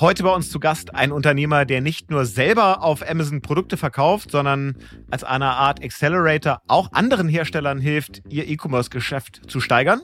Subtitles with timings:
[0.00, 4.32] Heute bei uns zu Gast ein Unternehmer, der nicht nur selber auf Amazon Produkte verkauft,
[4.32, 4.74] sondern
[5.08, 10.00] als eine Art Accelerator auch anderen Herstellern hilft, ihr E-Commerce-Geschäft zu steigern.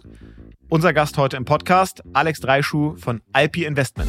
[0.68, 4.08] Unser Gast heute im Podcast, Alex Dreischuh von Alpi Investment.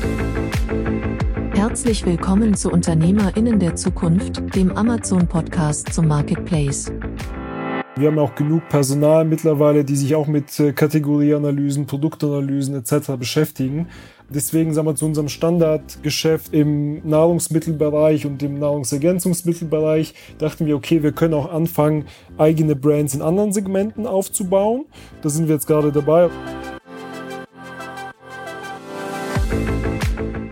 [1.55, 6.91] Herzlich willkommen zu UnternehmerInnen der Zukunft, dem Amazon-Podcast zum Marketplace.
[7.97, 13.11] Wir haben auch genug Personal mittlerweile, die sich auch mit äh, Kategorieanalysen, Produktanalysen etc.
[13.19, 13.89] beschäftigen.
[14.33, 21.11] Deswegen sagen wir zu unserem Standardgeschäft im Nahrungsmittelbereich und im Nahrungsergänzungsmittelbereich dachten wir, okay, wir
[21.11, 22.05] können auch anfangen,
[22.37, 24.85] eigene Brands in anderen Segmenten aufzubauen.
[25.21, 26.29] Da sind wir jetzt gerade dabei.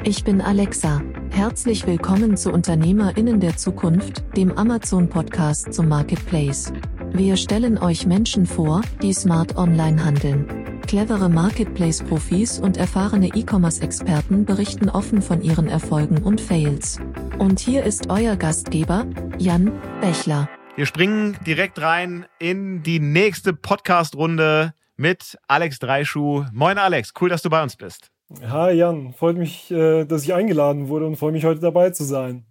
[0.04, 1.02] Ich bin Alexa.
[1.30, 6.74] Herzlich willkommen zu Unternehmerinnen der Zukunft, dem Amazon-Podcast zum Marketplace.
[7.14, 10.79] Wir stellen euch Menschen vor, die smart online handeln.
[10.90, 16.98] Clevere Marketplace-Profis und erfahrene E-Commerce-Experten berichten offen von ihren Erfolgen und Fails.
[17.38, 19.06] Und hier ist euer Gastgeber,
[19.38, 20.50] Jan Bechler.
[20.76, 26.46] Wir springen direkt rein in die nächste Podcast-Runde mit Alex Dreischuh.
[26.54, 28.10] Moin Alex, cool, dass du bei uns bist.
[28.42, 32.04] Hi Jan, freut mich, äh, dass ich eingeladen wurde und freue mich heute dabei zu
[32.04, 32.48] sein.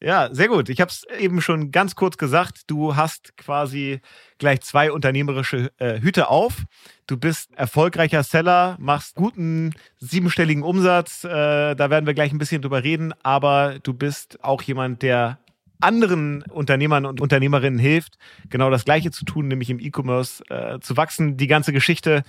[0.00, 0.68] Ja, sehr gut.
[0.68, 2.62] Ich habe es eben schon ganz kurz gesagt.
[2.68, 4.00] Du hast quasi
[4.38, 6.62] gleich zwei unternehmerische äh, Hüte auf.
[7.08, 11.24] Du bist erfolgreicher Seller, machst guten siebenstelligen Umsatz.
[11.24, 13.12] Äh, da werden wir gleich ein bisschen drüber reden.
[13.24, 15.38] Aber du bist auch jemand, der
[15.80, 18.18] anderen Unternehmern und Unternehmerinnen hilft,
[18.50, 21.36] genau das Gleiche zu tun, nämlich im E-Commerce äh, zu wachsen.
[21.36, 22.22] Die ganze Geschichte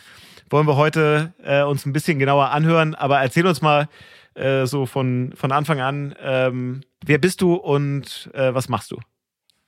[0.50, 2.95] wollen wir heute äh, uns ein bisschen genauer anhören.
[2.95, 3.88] Aber erzähl uns mal
[4.40, 8.98] äh, so von, von Anfang an, ähm, wer bist du und äh, was machst du?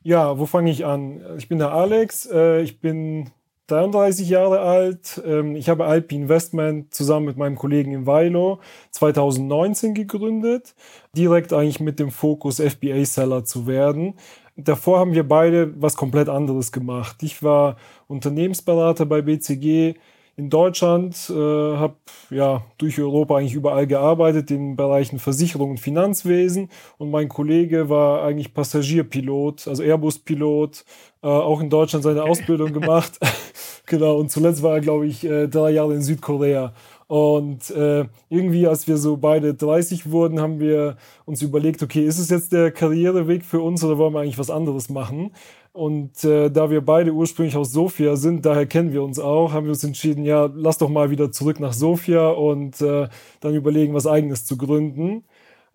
[0.03, 1.22] Ja, wo fange ich an?
[1.38, 3.30] Ich bin der Alex, äh, ich bin
[3.72, 5.22] 33 Jahre alt.
[5.25, 8.59] Ähm, ich habe Alpi Investment zusammen mit meinem Kollegen in Weilo
[8.91, 10.75] 2019 gegründet,
[11.16, 14.16] direkt eigentlich mit dem Fokus FBA-Seller zu werden.
[14.58, 17.23] Davor haben wir beide was komplett anderes gemacht.
[17.23, 19.95] Ich war Unternehmensberater bei BCG,
[20.38, 21.96] in Deutschland, äh, habe
[22.30, 26.69] ja durch Europa eigentlich überall gearbeitet, in Bereichen Versicherung und Finanzwesen.
[26.97, 30.86] Und mein Kollege war eigentlich Passagierpilot, also Airbus-Pilot,
[31.22, 33.19] äh, auch in Deutschland seine Ausbildung gemacht.
[33.86, 36.74] genau, und zuletzt war er, glaube ich, äh, drei Jahre in Südkorea.
[37.12, 42.19] Und äh, irgendwie, als wir so beide 30 wurden, haben wir uns überlegt, okay, ist
[42.19, 45.31] es jetzt der Karriereweg für uns oder wollen wir eigentlich was anderes machen?
[45.73, 49.65] Und äh, da wir beide ursprünglich aus Sofia sind, daher kennen wir uns auch, haben
[49.65, 53.07] wir uns entschieden, ja, lass doch mal wieder zurück nach Sofia und äh,
[53.39, 55.23] dann überlegen, was eigenes zu gründen.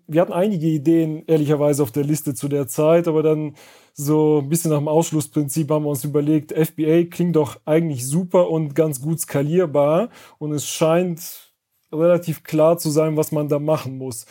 [0.06, 3.56] Wir hatten einige Ideen, ehrlicherweise, auf der Liste zu der Zeit, aber dann
[3.94, 8.50] so ein bisschen nach dem Ausschlussprinzip haben wir uns überlegt, FBA klingt doch eigentlich super
[8.50, 11.45] und ganz gut skalierbar und es scheint
[11.92, 14.26] relativ klar zu sein, was man da machen muss.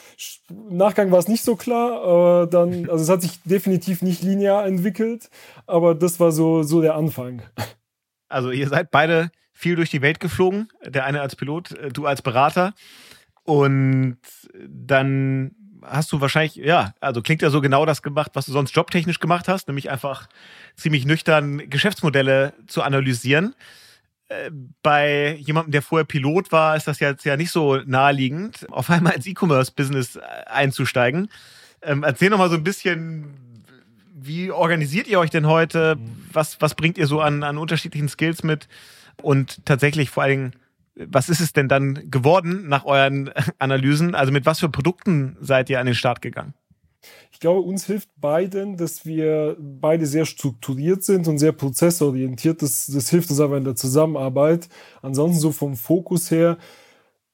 [0.50, 4.24] Im Nachgang war es nicht so klar, aber dann, also es hat sich definitiv nicht
[4.24, 5.30] linear entwickelt,
[5.68, 7.42] aber das war so, so der Anfang.
[8.28, 12.06] Also ihr seid beide viel durch die Welt geflogen, der eine als Pilot, äh, du
[12.06, 12.74] als Berater.
[13.44, 14.18] Und
[14.68, 18.76] dann hast du wahrscheinlich, ja, also klingt ja so genau das gemacht, was du sonst
[18.76, 20.28] jobtechnisch gemacht hast, nämlich einfach
[20.76, 23.56] ziemlich nüchtern Geschäftsmodelle zu analysieren.
[24.82, 29.14] Bei jemandem, der vorher Pilot war, ist das jetzt ja nicht so naheliegend, auf einmal
[29.14, 31.30] ins E-Commerce-Business äh, einzusteigen.
[31.84, 33.36] Ähm, erzähl noch mal so ein bisschen,
[34.16, 35.98] wie organisiert ihr euch denn heute?
[36.34, 38.68] Was, was bringt ihr so an, an unterschiedlichen Skills mit?
[39.22, 40.54] Und tatsächlich vor allen Dingen,
[40.96, 44.16] was ist es denn dann geworden nach euren Analysen?
[44.16, 46.54] Also mit was für Produkten seid ihr an den Start gegangen?
[47.36, 52.62] Ich glaube, uns hilft beiden, dass wir beide sehr strukturiert sind und sehr prozessorientiert.
[52.62, 54.70] Das, das hilft uns aber in der Zusammenarbeit.
[55.02, 56.58] Ansonsten so vom Fokus her,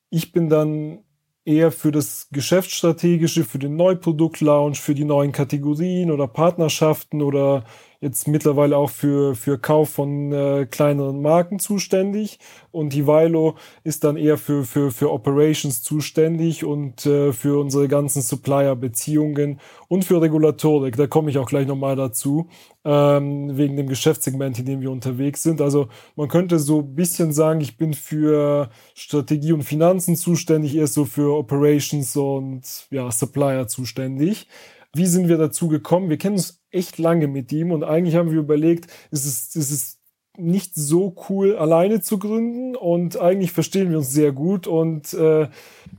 [0.10, 1.04] ich bin dann
[1.46, 7.64] eher für das Geschäftsstrategische, für den Neuproduktlaunch, für die neuen Kategorien oder Partnerschaften oder
[8.00, 12.40] jetzt mittlerweile auch für, für Kauf von äh, kleineren Marken zuständig
[12.72, 17.88] und die Vilo ist dann eher für, für, für Operations zuständig und äh, für unsere
[17.88, 20.96] ganzen Supplier-Beziehungen und für Regulatorik.
[20.96, 22.48] Da komme ich auch gleich nochmal dazu,
[22.84, 25.62] ähm, wegen dem Geschäftssegment, in dem wir unterwegs sind.
[25.62, 30.96] Also man könnte so ein bisschen sagen, ich bin für Strategie und Finanzen zuständig, erst
[30.96, 34.48] so für Operations und ja, Supplier zuständig.
[34.94, 36.10] Wie sind wir dazu gekommen?
[36.10, 39.72] Wir kennen uns echt lange mit ihm und eigentlich haben wir überlegt, es ist, es
[39.72, 40.01] ist
[40.38, 45.50] nicht so cool, alleine zu gründen und eigentlich verstehen wir uns sehr gut und äh,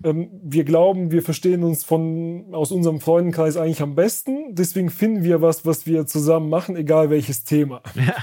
[0.05, 4.55] ähm, wir glauben, wir verstehen uns von aus unserem Freundenkreis eigentlich am besten.
[4.55, 7.82] Deswegen finden wir was, was wir zusammen machen, egal welches Thema.
[7.94, 8.14] Ja,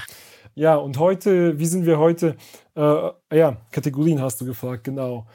[0.54, 2.36] ja und heute, wie sind wir heute?
[2.74, 5.26] Äh, ja, Kategorien hast du gefragt, genau.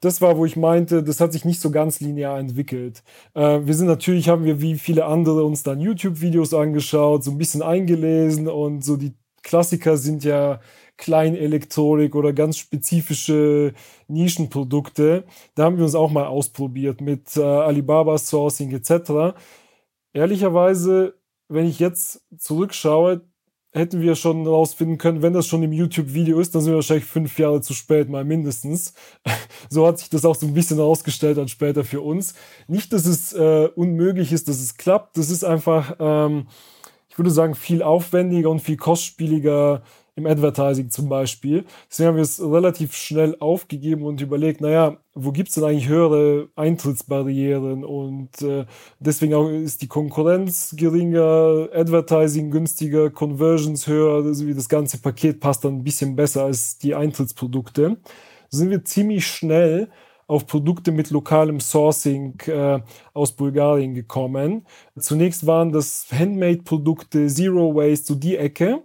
[0.00, 3.02] das war, wo ich meinte, das hat sich nicht so ganz linear entwickelt.
[3.34, 7.38] Äh, wir sind natürlich, haben wir wie viele andere uns dann YouTube-Videos angeschaut, so ein
[7.38, 9.12] bisschen eingelesen und so die
[9.42, 10.60] Klassiker sind ja
[10.96, 13.72] Kleinelektronik oder ganz spezifische
[14.06, 15.24] Nischenprodukte.
[15.54, 19.34] Da haben wir uns auch mal ausprobiert mit äh, Alibaba Sourcing etc.
[20.12, 21.14] Ehrlicherweise,
[21.48, 23.22] wenn ich jetzt zurückschaue,
[23.72, 27.04] hätten wir schon rausfinden können, wenn das schon im YouTube-Video ist, dann sind wir wahrscheinlich
[27.04, 28.94] fünf Jahre zu spät, mal mindestens.
[29.70, 32.34] so hat sich das auch so ein bisschen herausgestellt dann später für uns.
[32.66, 35.16] Nicht, dass es äh, unmöglich ist, dass es klappt.
[35.16, 36.48] Das ist einfach, ähm,
[37.10, 39.82] ich würde sagen, viel aufwendiger und viel kostspieliger
[40.14, 41.64] im Advertising zum Beispiel.
[41.90, 45.88] Deswegen haben wir es relativ schnell aufgegeben und überlegt, naja, wo gibt es denn eigentlich
[45.88, 47.84] höhere Eintrittsbarrieren?
[47.84, 48.64] Und äh,
[49.00, 55.40] deswegen auch ist die Konkurrenz geringer, Advertising günstiger, Conversions höher, also wie das ganze Paket
[55.40, 57.96] passt dann ein bisschen besser als die Eintrittsprodukte.
[58.50, 59.90] So sind wir ziemlich schnell
[60.30, 62.78] auf Produkte mit lokalem Sourcing äh,
[63.12, 64.64] aus Bulgarien gekommen.
[64.96, 68.84] Zunächst waren das Handmade-Produkte, Zero Waste, so die Ecke.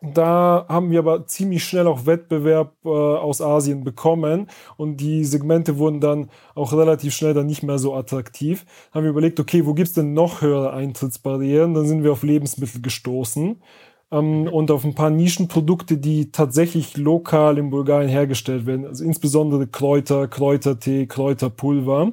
[0.00, 5.78] Da haben wir aber ziemlich schnell auch Wettbewerb äh, aus Asien bekommen und die Segmente
[5.78, 8.64] wurden dann auch relativ schnell dann nicht mehr so attraktiv.
[8.92, 11.74] Haben wir überlegt, okay, wo gibt's denn noch höhere Eintrittsbarrieren?
[11.74, 13.56] Dann sind wir auf Lebensmittel gestoßen
[14.10, 18.86] ähm, und auf ein paar Nischenprodukte, die tatsächlich lokal in Bulgarien hergestellt werden.
[18.86, 22.12] Also insbesondere Kräuter, Kräutertee, Kräuterpulver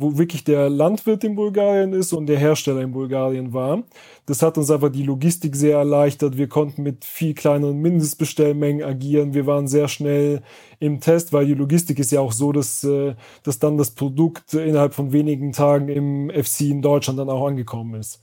[0.00, 3.82] wo wirklich der Landwirt in Bulgarien ist und der Hersteller in Bulgarien war.
[4.24, 6.38] Das hat uns einfach die Logistik sehr erleichtert.
[6.38, 9.34] Wir konnten mit viel kleineren Mindestbestellmengen agieren.
[9.34, 10.40] Wir waren sehr schnell
[10.78, 14.54] im Test, weil die Logistik ist ja auch so, dass, äh, dass dann das Produkt
[14.54, 18.22] innerhalb von wenigen Tagen im FC in Deutschland dann auch angekommen ist.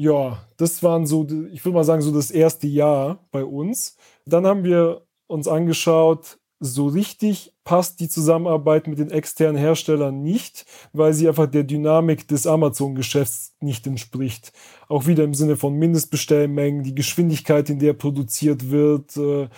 [0.00, 3.96] Ja, das waren so, ich würde mal sagen, so das erste Jahr bei uns.
[4.26, 10.66] Dann haben wir uns angeschaut, so richtig passt die Zusammenarbeit mit den externen Herstellern nicht,
[10.92, 14.52] weil sie einfach der Dynamik des Amazon-Geschäfts nicht entspricht.
[14.86, 19.48] Auch wieder im Sinne von Mindestbestellmengen, die Geschwindigkeit, in der produziert wird, äh,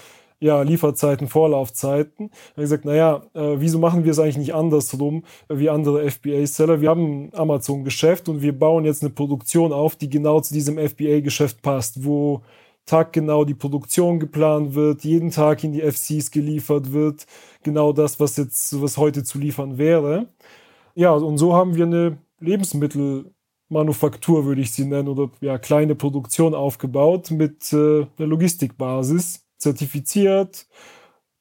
[0.40, 2.30] ja, Lieferzeiten, Vorlaufzeiten.
[2.30, 6.10] Da habe ich gesagt, naja, äh, wieso machen wir es eigentlich nicht andersrum wie andere
[6.10, 6.80] FBA-Seller?
[6.80, 10.78] Wir haben ein Amazon-Geschäft und wir bauen jetzt eine Produktion auf, die genau zu diesem
[10.78, 12.42] FBA-Geschäft passt, wo
[12.86, 17.26] taggenau die Produktion geplant wird, jeden Tag in die FCs geliefert wird,
[17.62, 20.28] genau das, was jetzt, was heute zu liefern wäre.
[20.94, 26.54] Ja, und so haben wir eine Lebensmittelmanufaktur, würde ich sie nennen, oder ja, kleine Produktion
[26.54, 30.66] aufgebaut mit äh, einer Logistikbasis, zertifiziert,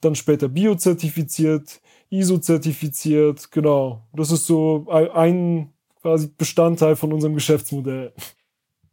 [0.02, 4.08] dann später biozertifiziert, ISO-zertifiziert, genau.
[4.14, 8.14] Das ist so ein quasi Bestandteil von unserem Geschäftsmodell.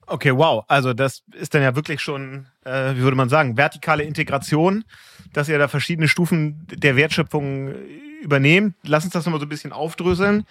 [0.08, 0.64] Okay, wow.
[0.69, 4.84] Also das ist dann ja wirklich schon, äh, wie würde man sagen, vertikale Integration,
[5.32, 7.75] dass ihr da verschiedene Stufen der Wertschöpfung
[8.23, 8.76] übernehmt.
[8.84, 10.46] Lass uns das nochmal so ein bisschen aufdröseln.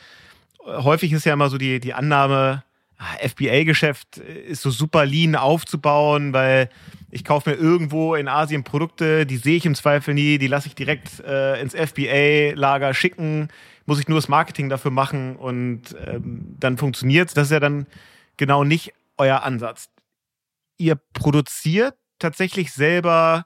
[0.66, 2.65] Häufig ist ja immer so die, die Annahme, ah,
[2.98, 6.70] FBA-Geschäft ist so super lean aufzubauen, weil
[7.12, 10.68] ich kaufe mir irgendwo in Asien Produkte, die sehe ich im Zweifel nie, die lasse
[10.68, 13.50] ich direkt äh, ins FBA-Lager schicken,
[13.86, 17.34] muss ich nur das Marketing dafür machen und ähm, dann funktioniert's.
[17.34, 17.88] Das ist ja dann
[18.38, 19.90] genau nicht euer Ansatz?
[20.78, 23.46] Ihr produziert tatsächlich selber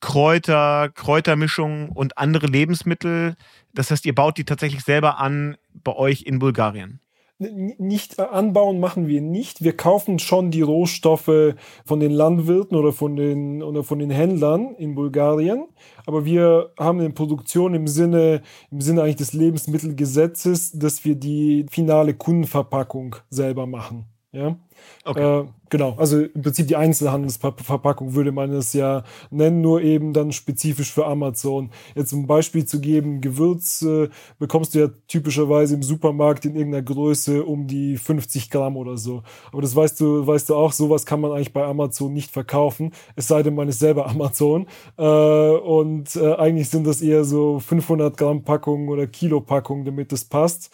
[0.00, 3.36] Kräuter, Kräutermischungen und andere Lebensmittel.
[3.72, 7.00] Das heißt, ihr baut die tatsächlich selber an bei euch in Bulgarien
[7.38, 9.62] nicht anbauen machen wir nicht.
[9.62, 14.74] Wir kaufen schon die Rohstoffe von den Landwirten oder von den, oder von den Händlern
[14.76, 15.66] in Bulgarien.
[16.06, 21.66] Aber wir haben eine Produktion im Sinne, im Sinne eigentlich des Lebensmittelgesetzes, dass wir die
[21.70, 24.06] finale Kundenverpackung selber machen.
[24.32, 24.58] Ja.
[25.04, 25.40] Okay.
[25.40, 30.32] Äh, genau, also im Prinzip die Einzelhandelsverpackung würde man es ja nennen, nur eben dann
[30.32, 31.70] spezifisch für Amazon.
[31.94, 36.54] Jetzt um ein Beispiel zu geben, Gewürz äh, bekommst du ja typischerweise im Supermarkt in
[36.54, 39.22] irgendeiner Größe um die 50 Gramm oder so.
[39.52, 42.92] Aber das weißt du, weißt du auch, sowas kann man eigentlich bei Amazon nicht verkaufen,
[43.14, 44.66] es sei denn, man ist selber Amazon.
[44.98, 50.12] Äh, und äh, eigentlich sind das eher so 500 Gramm Packungen oder Kilo Packungen, damit
[50.12, 50.70] das passt.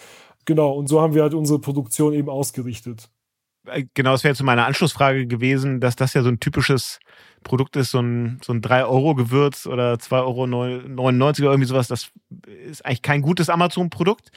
[0.46, 3.11] Genau, und so haben wir halt unsere Produktion eben ausgerichtet.
[3.66, 6.98] Äh, genau, das wäre jetzt meine Anschlussfrage gewesen, dass das ja so ein typisches
[7.42, 11.88] Produkt ist, so ein, so ein 3-Euro-Gewürz oder 2,99 Euro oder irgendwie sowas.
[11.88, 12.10] Das
[12.46, 14.30] ist eigentlich kein gutes Amazon-Produkt.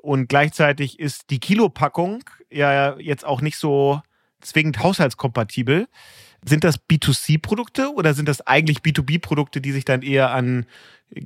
[0.00, 4.00] Und gleichzeitig ist die Kilopackung ja jetzt auch nicht so
[4.46, 5.88] zwingend haushaltskompatibel.
[6.44, 10.66] Sind das B2C-Produkte oder sind das eigentlich B2B-Produkte, die sich dann eher an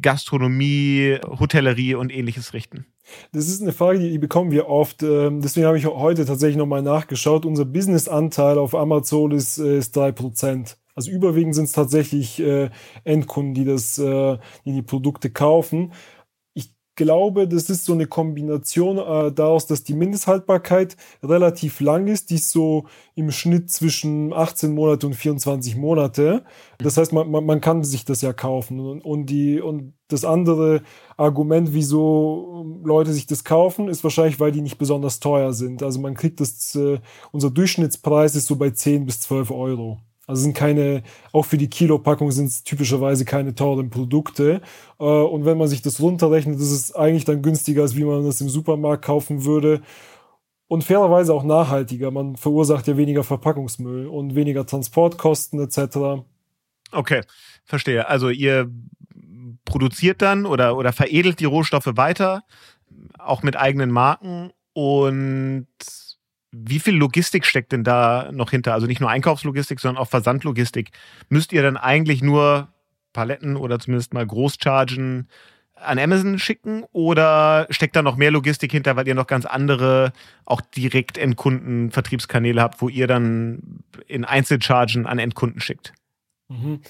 [0.00, 2.86] Gastronomie, Hotellerie und ähnliches richten?
[3.32, 5.02] Das ist eine Frage, die, bekommen wir oft.
[5.02, 7.44] Ähm, deswegen habe ich heute tatsächlich nochmal nachgeschaut.
[7.44, 10.76] Unser Business-Anteil auf Amazon ist, äh, ist 3%.
[10.94, 12.70] Also überwiegend sind es tatsächlich äh,
[13.04, 15.92] Endkunden, die das, äh, die die Produkte kaufen
[17.00, 22.34] glaube, das ist so eine Kombination äh, daraus, dass die Mindesthaltbarkeit relativ lang ist, die
[22.34, 26.44] ist so im Schnitt zwischen 18 Monate und 24 Monate.
[26.76, 28.80] Das heißt, man, man, man kann sich das ja kaufen.
[28.80, 30.82] Und, und, die, und das andere
[31.16, 35.82] Argument, wieso Leute sich das kaufen, ist wahrscheinlich, weil die nicht besonders teuer sind.
[35.82, 37.00] Also man kriegt das, äh,
[37.32, 40.00] unser Durchschnittspreis ist so bei 10 bis 12 Euro.
[40.30, 44.60] Also sind keine, auch für die Kilopackung sind es typischerweise keine teuren Produkte.
[45.00, 48.24] Äh, und wenn man sich das runterrechnet, ist es eigentlich dann günstiger, als wie man
[48.24, 49.82] das im Supermarkt kaufen würde.
[50.68, 52.12] Und fairerweise auch nachhaltiger.
[52.12, 56.22] Man verursacht ja weniger Verpackungsmüll und weniger Transportkosten etc.
[56.92, 57.22] Okay,
[57.64, 58.06] verstehe.
[58.06, 58.70] Also ihr
[59.64, 62.44] produziert dann oder, oder veredelt die Rohstoffe weiter,
[63.18, 65.66] auch mit eigenen Marken und
[66.52, 68.74] wie viel Logistik steckt denn da noch hinter?
[68.74, 70.90] Also nicht nur Einkaufslogistik, sondern auch Versandlogistik.
[71.28, 72.68] Müsst ihr dann eigentlich nur
[73.12, 75.28] Paletten oder zumindest mal Großchargen
[75.74, 80.12] an Amazon schicken oder steckt da noch mehr Logistik hinter, weil ihr noch ganz andere,
[80.44, 85.94] auch direkt Endkunden Vertriebskanäle habt, wo ihr dann in Einzelchargen an Endkunden schickt?
[86.48, 86.80] Mhm.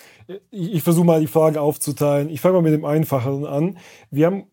[0.50, 2.30] Ich, ich versuche mal die Frage aufzuteilen.
[2.30, 3.78] Ich fange mal mit dem Einfacheren an.
[4.10, 4.46] Wir haben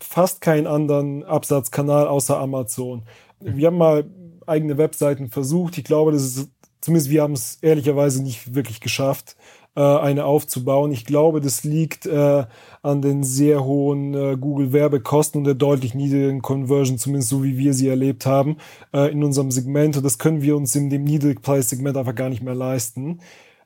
[0.00, 3.04] fast keinen anderen Absatzkanal außer Amazon.
[3.40, 4.04] Wir haben mal
[4.48, 5.78] eigene Webseiten versucht.
[5.78, 6.48] Ich glaube, das ist,
[6.80, 9.36] zumindest wir haben es ehrlicherweise nicht wirklich geschafft,
[9.76, 10.90] äh, eine aufzubauen.
[10.92, 12.44] Ich glaube, das liegt äh,
[12.82, 17.74] an den sehr hohen äh, Google-Werbekosten und der deutlich niedrigen Conversion, zumindest so wie wir
[17.74, 18.56] sie erlebt haben,
[18.92, 19.96] äh, in unserem Segment.
[19.96, 23.20] Und das können wir uns in dem Niedrigpreissegment einfach gar nicht mehr leisten.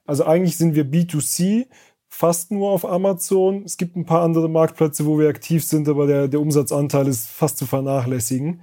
[0.05, 1.67] Also eigentlich sind wir B2C,
[2.09, 3.63] fast nur auf Amazon.
[3.65, 7.27] Es gibt ein paar andere Marktplätze, wo wir aktiv sind, aber der, der Umsatzanteil ist
[7.29, 8.61] fast zu vernachlässigen.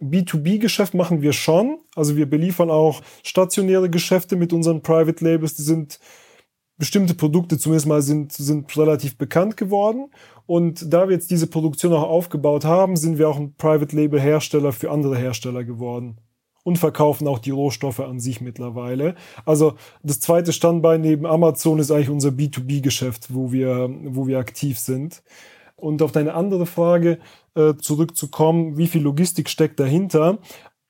[0.00, 1.78] B2B-Geschäft machen wir schon.
[1.94, 5.54] Also wir beliefern auch stationäre Geschäfte mit unseren Private Labels.
[5.54, 5.98] Die sind
[6.78, 10.10] bestimmte Produkte zumindest mal sind, sind relativ bekannt geworden.
[10.44, 14.20] Und da wir jetzt diese Produktion auch aufgebaut haben, sind wir auch ein Private Label
[14.20, 16.18] Hersteller für andere Hersteller geworden.
[16.62, 19.14] Und verkaufen auch die Rohstoffe an sich mittlerweile.
[19.44, 24.78] Also das zweite Standbein neben Amazon ist eigentlich unser B2B-Geschäft, wo wir, wo wir aktiv
[24.78, 25.22] sind.
[25.76, 27.18] Und auf deine andere Frage
[27.54, 30.38] äh, zurückzukommen, wie viel Logistik steckt dahinter?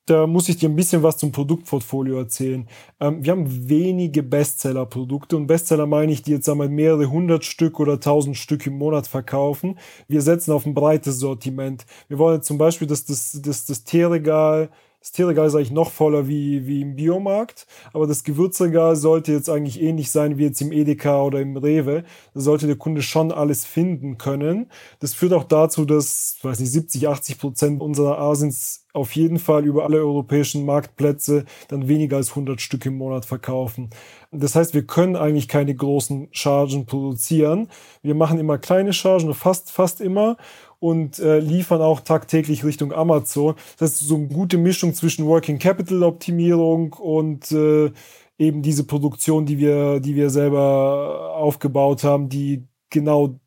[0.06, 2.68] Da muss ich dir ein bisschen was zum Produktportfolio erzählen.
[3.00, 7.80] Ähm, wir haben wenige Bestseller-Produkte und Bestseller meine ich, die jetzt einmal mehrere hundert Stück
[7.80, 9.76] oder tausend Stück im Monat verkaufen.
[10.06, 11.84] Wir setzen auf ein breites Sortiment.
[12.06, 14.70] Wir wollen zum Beispiel, dass das, das, das Teeregal
[15.06, 19.48] das Tierregal ist eigentlich noch voller wie, wie im Biomarkt, aber das Gewürzregal sollte jetzt
[19.48, 22.02] eigentlich ähnlich sein wie jetzt im Edeka oder im Rewe.
[22.34, 24.68] Da sollte der Kunde schon alles finden können.
[24.98, 29.64] Das führt auch dazu, dass, weiß nicht, 70, 80 Prozent unserer Asins auf jeden Fall
[29.64, 33.90] über alle europäischen Marktplätze dann weniger als 100 Stück im Monat verkaufen.
[34.32, 37.68] Das heißt, wir können eigentlich keine großen Chargen produzieren.
[38.02, 40.36] Wir machen immer kleine Chargen, fast, fast immer
[40.78, 43.54] und äh, liefern auch tagtäglich Richtung Amazon.
[43.78, 47.90] Das ist so eine gute Mischung zwischen Working Capital Optimierung und äh,
[48.38, 53.40] eben diese Produktion, die wir, die wir selber aufgebaut haben, die genau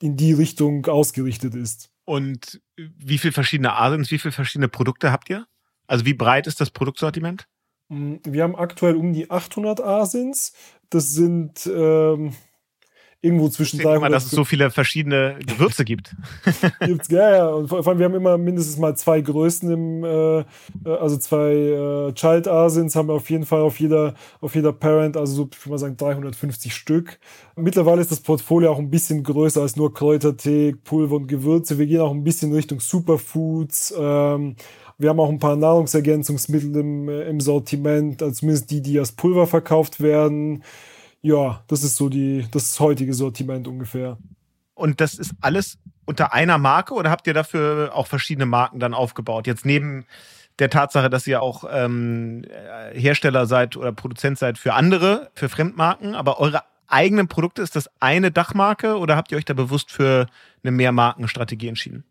[0.00, 1.90] in die Richtung ausgerichtet ist.
[2.04, 5.46] Und wie viele verschiedene Asins, wie viele verschiedene Produkte habt ihr?
[5.86, 7.46] Also wie breit ist das Produktsortiment?
[7.88, 10.52] Mm, wir haben aktuell um die 800 Asins.
[10.90, 12.34] Das sind ähm,
[13.24, 14.00] irgendwo zwischen ich 300.
[14.02, 16.14] Mal, dass es so viele verschiedene Gewürze gibt.
[16.80, 17.46] Gibt's, ja, ja.
[17.48, 20.44] Und vor allem, wir haben immer mindestens mal zwei Größen im, äh, äh,
[21.00, 25.16] also zwei äh, Child Asins haben wir auf jeden Fall auf jeder, auf jeder Parent,
[25.16, 27.18] also so, ich würde mal sagen, 350 Stück.
[27.56, 31.78] Mittlerweile ist das Portfolio auch ein bisschen größer als nur Kräutertee, Pulver und Gewürze.
[31.78, 33.94] Wir gehen auch ein bisschen Richtung Superfoods.
[33.98, 34.56] Ähm,
[34.98, 39.12] wir haben auch ein paar Nahrungsergänzungsmittel im, äh, im Sortiment, also zumindest die, die als
[39.12, 40.62] Pulver verkauft werden
[41.24, 44.18] ja, das ist so die, das heutige Sortiment ungefähr.
[44.74, 48.92] Und das ist alles unter einer Marke oder habt ihr dafür auch verschiedene Marken dann
[48.92, 49.46] aufgebaut?
[49.46, 50.04] Jetzt neben
[50.58, 52.42] der Tatsache, dass ihr auch ähm,
[52.92, 57.88] Hersteller seid oder Produzent seid für andere, für Fremdmarken, aber eure eigenen Produkte, ist das
[58.00, 60.26] eine Dachmarke oder habt ihr euch da bewusst für
[60.62, 62.04] eine Mehrmarkenstrategie entschieden?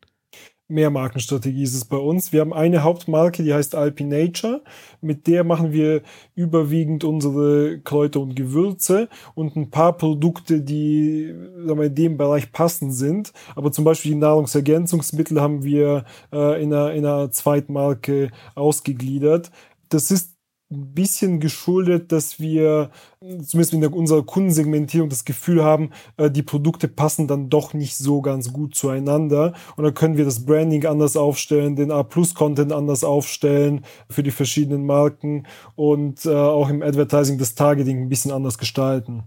[0.70, 2.32] Mehrmarkenstrategie ist es bei uns.
[2.32, 4.62] Wir haben eine Hauptmarke, die heißt Alpinature.
[5.02, 6.02] Mit der machen wir
[6.36, 12.94] überwiegend unsere Kräuter und Gewürze und ein paar Produkte, die wir, in dem Bereich passend
[12.94, 13.34] sind.
[13.56, 19.52] Aber zum Beispiel die Nahrungsergänzungsmittel haben wir äh, in, einer, in einer Zweitmarke ausgegliedert.
[19.90, 20.33] Das ist
[20.72, 26.88] ein bisschen geschuldet, dass wir zumindest in unserer Kundensegmentierung das Gefühl haben, äh, die Produkte
[26.88, 29.54] passen dann doch nicht so ganz gut zueinander.
[29.76, 34.86] Und dann können wir das Branding anders aufstellen, den A-Plus-Content anders aufstellen für die verschiedenen
[34.86, 39.24] Marken und äh, auch im Advertising das Targeting ein bisschen anders gestalten.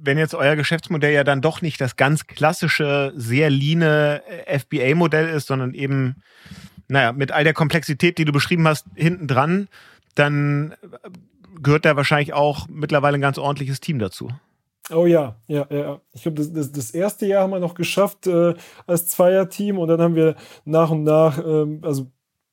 [0.00, 5.28] wenn jetzt euer Geschäftsmodell ja dann doch nicht das ganz klassische, sehr leane äh, FBA-Modell
[5.28, 6.22] ist, sondern eben,
[6.86, 9.68] naja, mit all der Komplexität, die du beschrieben hast, hinten dran,
[10.18, 10.74] dann
[11.62, 14.28] gehört da wahrscheinlich auch mittlerweile ein ganz ordentliches Team dazu.
[14.90, 16.00] Oh ja, ja, ja.
[16.12, 18.54] Ich glaube, das, das, das erste Jahr haben wir noch geschafft äh,
[18.86, 22.10] als Zweierteam und dann haben wir nach und nach, ähm, also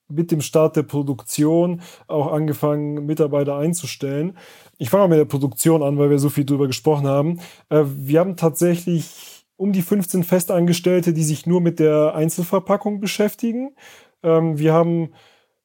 [0.08, 4.38] mit dem Start der Produktion auch angefangen, Mitarbeiter einzustellen.
[4.78, 7.40] Ich fange mal mit der Produktion an, weil wir so viel drüber gesprochen haben.
[7.70, 13.76] Äh, wir haben tatsächlich um die 15 Festangestellte, die sich nur mit der Einzelverpackung beschäftigen.
[14.24, 15.14] Ähm, wir haben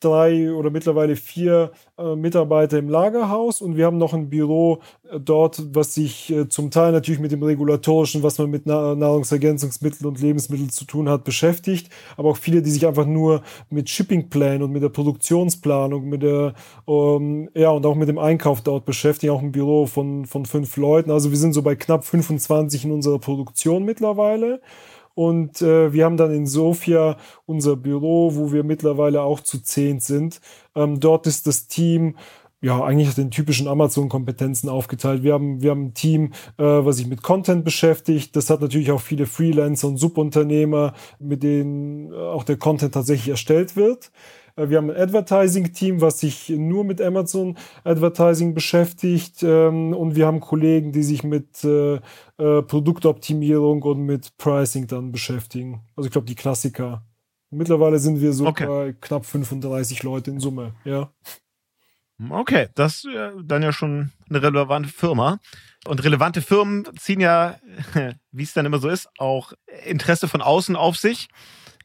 [0.01, 4.81] drei oder mittlerweile vier äh, Mitarbeiter im Lagerhaus und wir haben noch ein Büro
[5.11, 8.95] äh, dort, was sich äh, zum Teil natürlich mit dem regulatorischen, was man mit Na
[8.95, 13.89] Nahrungsergänzungsmitteln und Lebensmitteln zu tun hat, beschäftigt, aber auch viele, die sich einfach nur mit
[13.89, 16.55] Shippingplänen und mit der Produktionsplanung, mit der
[16.89, 20.77] ähm, ja und auch mit dem Einkauf dort beschäftigen, auch ein Büro von von fünf
[20.77, 21.11] Leuten.
[21.11, 24.61] Also wir sind so bei knapp 25 in unserer Produktion mittlerweile.
[25.15, 30.01] Und äh, wir haben dann in Sofia unser Büro, wo wir mittlerweile auch zu zehn
[30.01, 30.41] sind.
[30.75, 32.17] Ähm, dort ist das Team
[32.63, 35.23] ja, eigentlich den typischen Amazon-Kompetenzen aufgeteilt.
[35.23, 38.37] Wir haben, wir haben ein Team, äh, was sich mit Content beschäftigt.
[38.37, 43.77] Das hat natürlich auch viele Freelancer und Subunternehmer, mit denen auch der Content tatsächlich erstellt
[43.77, 44.11] wird.
[44.61, 49.43] Äh, wir haben ein Advertising-Team, was sich nur mit Amazon Advertising beschäftigt.
[49.43, 55.13] Ähm, und wir haben Kollegen, die sich mit äh, äh, Produktoptimierung und mit Pricing dann
[55.13, 55.83] beschäftigen.
[55.97, 57.05] Also ich glaube, die Klassiker.
[57.51, 58.67] Mittlerweile sind wir so okay.
[58.67, 61.11] bei knapp 35 Leute in Summe, ja.
[62.29, 63.09] Okay, das ist
[63.43, 65.41] dann ja schon eine relevante Firma.
[65.87, 67.57] Und relevante Firmen ziehen ja,
[68.31, 69.53] wie es dann immer so ist, auch
[69.85, 71.29] Interesse von außen auf sich.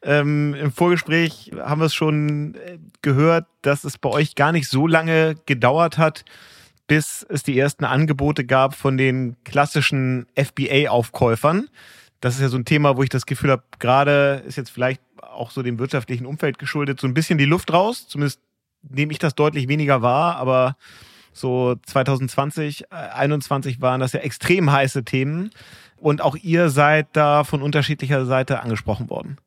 [0.06, 4.68] Ähm, Im Vorgespräch haben wir es schon äh, gehört, dass es bei euch gar nicht
[4.68, 6.24] so lange gedauert hat,
[6.86, 11.68] bis es die ersten Angebote gab von den klassischen FBA-Aufkäufern.
[12.20, 15.00] Das ist ja so ein Thema, wo ich das Gefühl habe, gerade ist jetzt vielleicht
[15.20, 18.06] auch so dem wirtschaftlichen Umfeld geschuldet, so ein bisschen die Luft raus.
[18.06, 18.40] Zumindest
[18.88, 20.76] nehme ich das deutlich weniger wahr, aber
[21.32, 25.50] so 2020, 2021 waren das ja extrem heiße Themen.
[25.96, 29.38] Und auch ihr seid da von unterschiedlicher Seite angesprochen worden.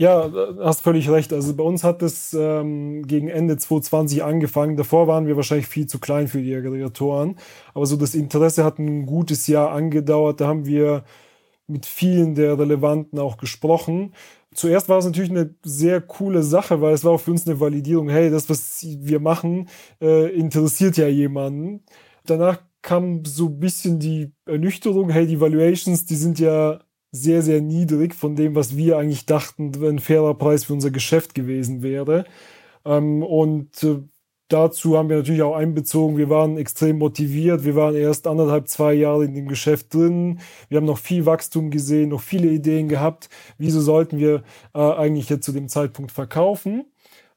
[0.00, 0.30] Ja,
[0.60, 1.32] hast völlig recht.
[1.32, 4.76] Also bei uns hat es ähm, gegen Ende 2020 angefangen.
[4.76, 7.36] Davor waren wir wahrscheinlich viel zu klein für die Aggregatoren.
[7.74, 10.40] Aber so das Interesse hat ein gutes Jahr angedauert.
[10.40, 11.02] Da haben wir
[11.66, 14.14] mit vielen der Relevanten auch gesprochen.
[14.54, 17.60] Zuerst war es natürlich eine sehr coole Sache, weil es war auch für uns eine
[17.60, 19.68] Validierung, hey, das, was wir machen,
[20.00, 21.84] äh, interessiert ja jemanden.
[22.26, 26.80] Danach kam so ein bisschen die Ernüchterung, hey, die Valuations, die sind ja
[27.12, 31.34] sehr, sehr niedrig von dem, was wir eigentlich dachten, ein fairer Preis für unser Geschäft
[31.34, 32.24] gewesen wäre.
[32.84, 34.02] Ähm, und äh,
[34.48, 38.94] dazu haben wir natürlich auch einbezogen, wir waren extrem motiviert, wir waren erst anderthalb, zwei
[38.94, 43.28] Jahre in dem Geschäft drin, wir haben noch viel Wachstum gesehen, noch viele Ideen gehabt,
[43.58, 44.42] wieso sollten wir
[44.74, 46.86] äh, eigentlich jetzt zu dem Zeitpunkt verkaufen.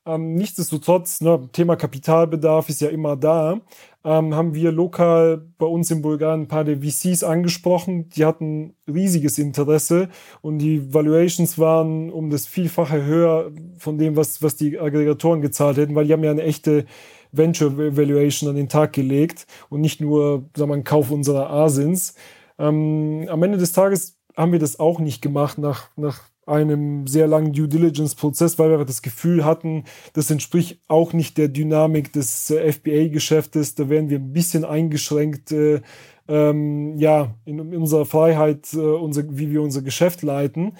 [0.05, 3.61] Ähm, nichtsdestotrotz, ne, Thema Kapitalbedarf ist ja immer da
[4.03, 8.09] ähm, haben wir lokal bei uns in Bulgarien ein paar der VCs angesprochen.
[8.09, 10.09] Die hatten riesiges Interesse
[10.41, 15.77] und die Valuations waren um das Vielfache höher von dem, was, was die Aggregatoren gezahlt
[15.77, 16.85] hätten, weil die haben ja eine echte
[17.31, 22.15] Venture Valuation an den Tag gelegt und nicht nur, sagen wir mal, Kauf unserer Asins.
[22.57, 27.27] Ähm, am Ende des Tages haben wir das auch nicht gemacht nach, nach einem sehr
[27.27, 32.49] langen Due Diligence-Prozess, weil wir das Gefühl hatten, das entspricht auch nicht der Dynamik des
[32.51, 33.75] äh, FBA-Geschäftes.
[33.75, 35.81] Da werden wir ein bisschen eingeschränkt, äh,
[36.27, 40.77] ähm, ja, in, in, unserer Freiheit, äh, unser, wie wir unser Geschäft leiten.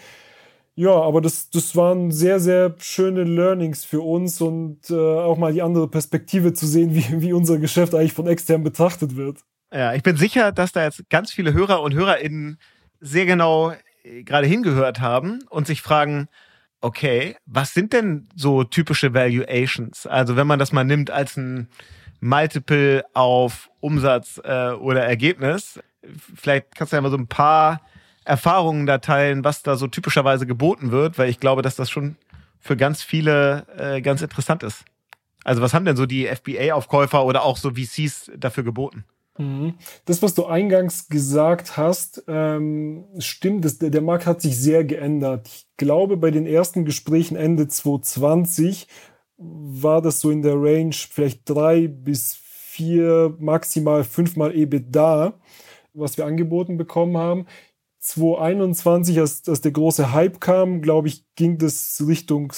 [0.76, 5.54] Ja, aber das, das waren sehr, sehr schöne Learnings für uns und äh, auch mal
[5.54, 9.40] die andere Perspektive zu sehen, wie, wie unser Geschäft eigentlich von extern betrachtet wird.
[9.74, 12.58] Ja, ich bin sicher, dass da jetzt ganz viele Hörer und HörerInnen
[13.00, 16.28] sehr genau gerade hingehört haben und sich fragen,
[16.82, 20.08] okay, was sind denn so typische Valuations?
[20.08, 21.70] Also wenn man das mal nimmt als ein
[22.20, 25.80] Multiple auf Umsatz äh, oder Ergebnis,
[26.36, 27.82] vielleicht kannst du ja mal so ein paar
[28.26, 32.18] Erfahrungen da teilen, was da so typischerweise geboten wird, weil ich glaube, dass das schon
[32.60, 34.86] für ganz viele äh, ganz interessant ist.
[35.44, 39.06] Also was haben denn so die FBA-Aufkäufer oder auch so VCs dafür geboten?
[39.42, 39.74] Mhm.
[40.06, 43.66] Das, was du eingangs gesagt hast, ähm, stimmt.
[43.66, 45.48] Das, der Markt hat sich sehr geändert.
[45.48, 48.88] Ich glaube, bei den ersten Gesprächen Ende 2020
[49.38, 55.34] war das so in der Range vielleicht drei bis vier, maximal fünfmal EBITDA,
[55.94, 57.48] was wir angeboten bekommen haben.
[58.00, 62.54] 2021, als, als der große Hype kam, glaube ich, ging das Richtung,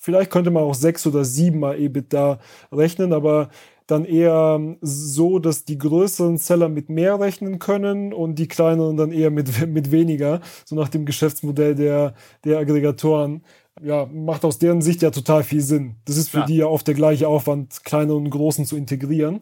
[0.00, 2.40] vielleicht könnte man auch sechs oder siebenmal EBITDA
[2.72, 3.50] rechnen, aber
[3.90, 9.12] dann eher so, dass die größeren Seller mit mehr rechnen können und die kleineren dann
[9.12, 13.42] eher mit, mit weniger, so nach dem Geschäftsmodell der, der Aggregatoren.
[13.82, 15.96] Ja, macht aus deren Sicht ja total viel Sinn.
[16.04, 16.46] Das ist für ja.
[16.46, 19.40] die ja oft der gleiche Aufwand, kleine und großen zu integrieren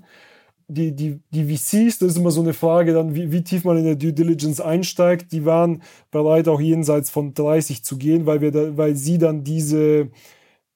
[0.69, 3.79] die, die, die VCs, das ist immer so eine Frage dann, wie, wie tief man
[3.79, 8.43] in der Due Diligence einsteigt, die waren bereit, auch jenseits von 30 zu gehen, weil
[8.43, 10.11] wir da, weil sie dann diese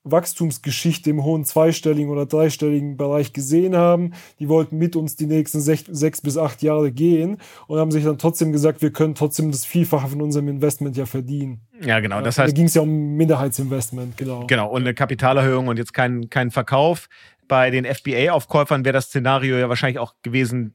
[0.05, 4.15] Wachstumsgeschichte im hohen zweistelligen oder dreistelligen Bereich gesehen haben.
[4.39, 7.39] Die wollten mit uns die nächsten sech, sechs bis acht Jahre gehen
[7.69, 11.07] und haben sich dann trotzdem gesagt, wir können trotzdem das Vielfache von unserem Investment ja
[11.07, 11.61] verdienen.
[11.85, 12.21] Ja, genau.
[12.21, 14.47] Das heißt, da ging es ja um Minderheitsinvestment, genau.
[14.47, 17.09] Genau, und eine Kapitalerhöhung und jetzt kein, kein Verkauf
[17.47, 20.75] bei den FBA-Aufkäufern wäre das Szenario ja wahrscheinlich auch gewesen,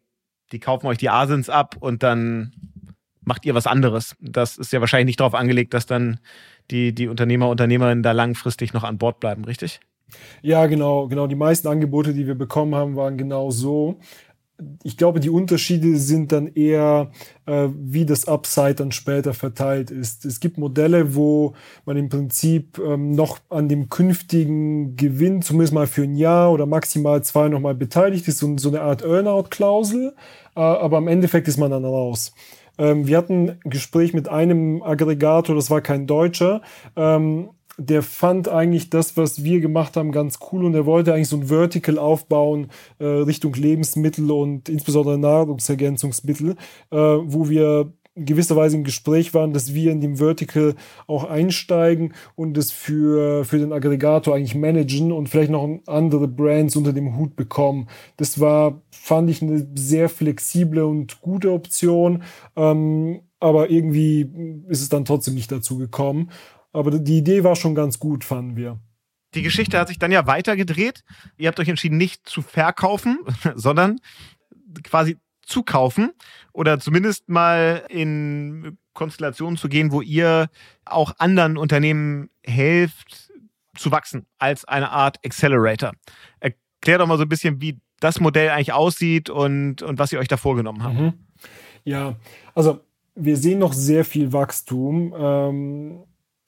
[0.52, 2.54] die kaufen euch die Asins ab und dann
[3.28, 4.16] macht ihr was anderes.
[4.22, 6.20] Das ist ja wahrscheinlich nicht darauf angelegt, dass dann
[6.72, 9.80] die, die Unternehmer, Unternehmerinnen da langfristig noch an Bord bleiben, richtig?
[10.42, 11.28] Ja, genau, genau.
[11.28, 14.00] Die meisten Angebote, die wir bekommen haben, waren genau so
[14.84, 17.12] ich glaube, die Unterschiede sind dann eher,
[17.46, 20.26] äh, wie das Upside dann später verteilt ist.
[20.26, 21.54] Es gibt Modelle, wo
[21.86, 26.66] man im Prinzip ähm, noch an dem künftigen Gewinn, zumindest mal für ein Jahr oder
[26.66, 30.16] maximal zwei nochmal beteiligt ist, so, so eine Art Earnout-Klausel,
[30.56, 32.34] äh, aber im Endeffekt ist man dann raus.
[32.78, 36.62] Ähm, wir hatten ein Gespräch mit einem Aggregator, das war kein Deutscher,
[36.96, 41.30] ähm, der fand eigentlich das, was wir gemacht haben, ganz cool und er wollte eigentlich
[41.30, 46.56] so ein Vertical aufbauen äh, Richtung Lebensmittel und insbesondere Nahrungsergänzungsmittel,
[46.92, 50.76] äh, wo wir gewisserweise im Gespräch waren, dass wir in dem Vertical
[51.06, 56.76] auch einsteigen und das für, für den Aggregator eigentlich managen und vielleicht noch andere Brands
[56.76, 57.88] unter dem Hut bekommen.
[58.18, 62.24] Das war, fand ich, eine sehr flexible und gute Option.
[62.56, 64.32] Ähm, aber irgendwie
[64.68, 66.32] ist es dann trotzdem nicht dazu gekommen.
[66.74, 68.80] Aber die Idee war schon ganz gut, fanden wir.
[69.36, 71.04] Die Geschichte hat sich dann ja weitergedreht.
[71.38, 73.20] Ihr habt euch entschieden, nicht zu verkaufen,
[73.56, 74.00] sondern
[74.84, 76.12] quasi zu kaufen
[76.54, 80.50] oder zumindest mal in Konstellationen zu gehen, wo ihr
[80.86, 83.32] auch anderen Unternehmen helft
[83.76, 85.94] zu wachsen als eine Art Accelerator.
[86.40, 90.20] Erklär doch mal so ein bisschen, wie das Modell eigentlich aussieht und, und was ihr
[90.20, 91.00] euch da vorgenommen habt.
[91.00, 91.14] Mhm.
[91.84, 92.16] Ja,
[92.54, 92.82] also
[93.16, 95.14] wir sehen noch sehr viel Wachstum.
[95.18, 96.04] Ähm,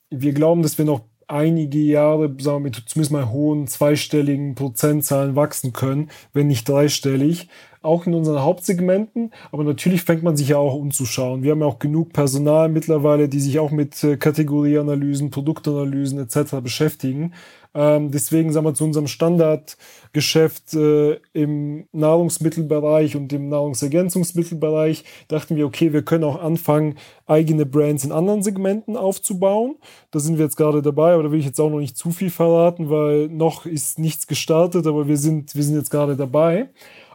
[0.09, 5.35] wir glauben, dass wir noch einige Jahre, sagen wir, mit zumindest mal hohen zweistelligen Prozentzahlen
[5.35, 7.47] wachsen können, wenn nicht dreistellig.
[7.81, 11.43] Auch in unseren Hauptsegmenten, aber natürlich fängt man sich ja auch umzuschauen.
[11.43, 16.57] Wir haben ja auch genug Personal mittlerweile, die sich auch mit äh, Kategorieanalysen, Produktanalysen etc.
[16.61, 17.33] beschäftigen.
[17.75, 25.67] Ähm, deswegen sagen wir zu unserem Standardgeschäft äh, im Nahrungsmittelbereich und im Nahrungsergänzungsmittelbereich dachten wir,
[25.67, 26.95] okay, wir können auch anfangen,
[27.27, 29.75] eigene Brands in anderen Segmenten aufzubauen.
[30.09, 32.09] Da sind wir jetzt gerade dabei, aber da will ich jetzt auch noch nicht zu
[32.09, 36.69] viel verraten, weil noch ist nichts gestartet, aber wir sind, wir sind jetzt gerade dabei.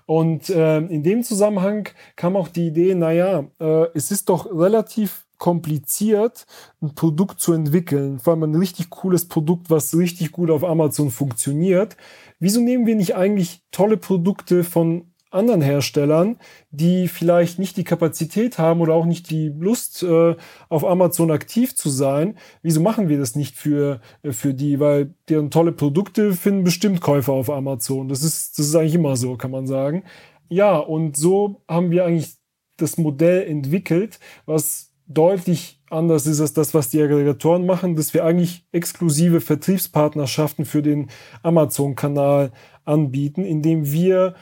[0.06, 5.26] Und äh, in dem Zusammenhang kam auch die Idee, naja, äh, es ist doch relativ
[5.38, 6.46] kompliziert,
[6.80, 11.10] ein Produkt zu entwickeln, vor allem ein richtig cooles Produkt, was richtig gut auf Amazon
[11.10, 11.96] funktioniert.
[12.38, 16.38] Wieso nehmen wir nicht eigentlich tolle Produkte von anderen Herstellern,
[16.70, 20.36] die vielleicht nicht die Kapazität haben oder auch nicht die Lust, äh,
[20.68, 22.36] auf Amazon aktiv zu sein.
[22.62, 24.80] Wieso machen wir das nicht für, äh, für die?
[24.80, 28.08] Weil deren tolle Produkte finden bestimmt Käufer auf Amazon.
[28.08, 30.04] Das ist, das ist eigentlich immer so, kann man sagen.
[30.48, 32.34] Ja, und so haben wir eigentlich
[32.76, 38.24] das Modell entwickelt, was deutlich anders ist als das, was die Aggregatoren machen, dass wir
[38.24, 41.08] eigentlich exklusive Vertriebspartnerschaften für den
[41.42, 42.52] Amazon-Kanal
[42.84, 44.34] anbieten, indem wir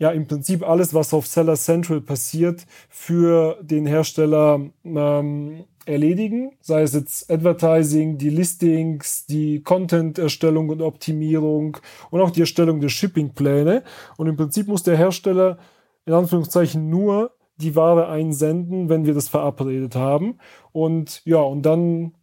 [0.00, 6.82] ja im Prinzip alles, was auf Seller Central passiert, für den Hersteller ähm, erledigen, sei
[6.82, 11.76] es jetzt Advertising, die Listings, die Content-Erstellung und Optimierung
[12.10, 13.84] und auch die Erstellung der Shipping-Pläne.
[14.16, 15.58] Und im Prinzip muss der Hersteller
[16.06, 20.38] in Anführungszeichen nur die Ware einsenden, wenn wir das verabredet haben.
[20.72, 22.14] Und ja, und dann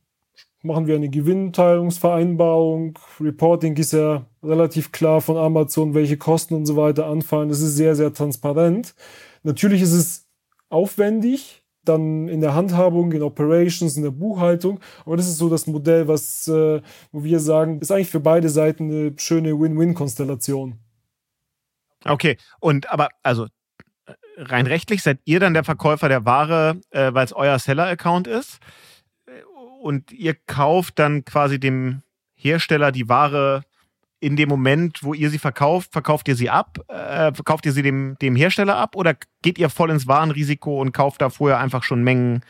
[0.63, 2.98] machen wir eine Gewinnteilungsvereinbarung.
[3.20, 7.50] Reporting ist ja relativ klar von Amazon, welche Kosten und so weiter anfallen.
[7.50, 8.96] Das ist sehr, sehr transparent.
[9.43, 10.28] Natürlich ist es
[10.70, 14.80] aufwendig, dann in der Handhabung, in Operations, in der Buchhaltung.
[15.06, 18.50] Aber das ist so das Modell, was, äh, wo wir sagen, ist eigentlich für beide
[18.50, 20.80] Seiten eine schöne Win-Win-Konstellation.
[22.06, 23.48] Okay, und aber also
[24.38, 28.60] rein rechtlich seid ihr dann der Verkäufer der Ware, äh, weil es euer Seller-Account ist.
[29.88, 32.02] Und ihr kauft dann quasi dem
[32.36, 33.62] Hersteller die Ware
[34.19, 36.78] in dem Moment, wo ihr sie verkauft, verkauft ihr sie ab?
[36.89, 40.91] Äh, verkauft ihr sie dem, dem Hersteller ab oder geht ihr voll ins Warenrisiko und
[40.91, 42.41] kauft da vorher einfach schon Mengen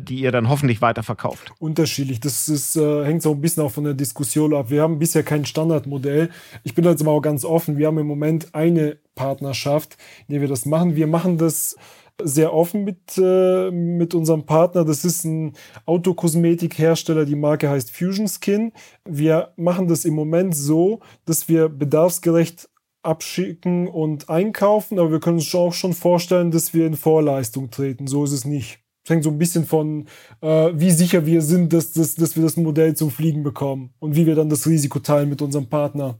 [0.00, 1.52] die ihr dann hoffentlich weiterverkauft?
[1.58, 2.20] Unterschiedlich.
[2.20, 4.70] Das ist, äh, hängt so ein bisschen auch von der Diskussion ab.
[4.70, 6.30] Wir haben bisher kein Standardmodell.
[6.62, 7.78] Ich bin jetzt mal auch ganz offen.
[7.78, 9.96] Wir haben im Moment eine Partnerschaft,
[10.28, 10.94] in der wir das machen.
[10.94, 11.76] Wir machen das
[12.22, 14.84] sehr offen mit, äh, mit unserem Partner.
[14.84, 15.52] Das ist ein
[15.86, 17.24] Autokosmetikhersteller.
[17.24, 18.72] Die Marke heißt Fusion Skin.
[19.04, 22.68] Wir machen das im Moment so, dass wir bedarfsgerecht
[23.02, 28.06] abschicken und einkaufen, aber wir können uns auch schon vorstellen, dass wir in Vorleistung treten.
[28.06, 28.80] So ist es nicht.
[29.04, 30.06] Es hängt so ein bisschen von,
[30.42, 34.16] äh, wie sicher wir sind, dass, dass, dass wir das Modell zum Fliegen bekommen und
[34.16, 36.18] wie wir dann das Risiko teilen mit unserem Partner.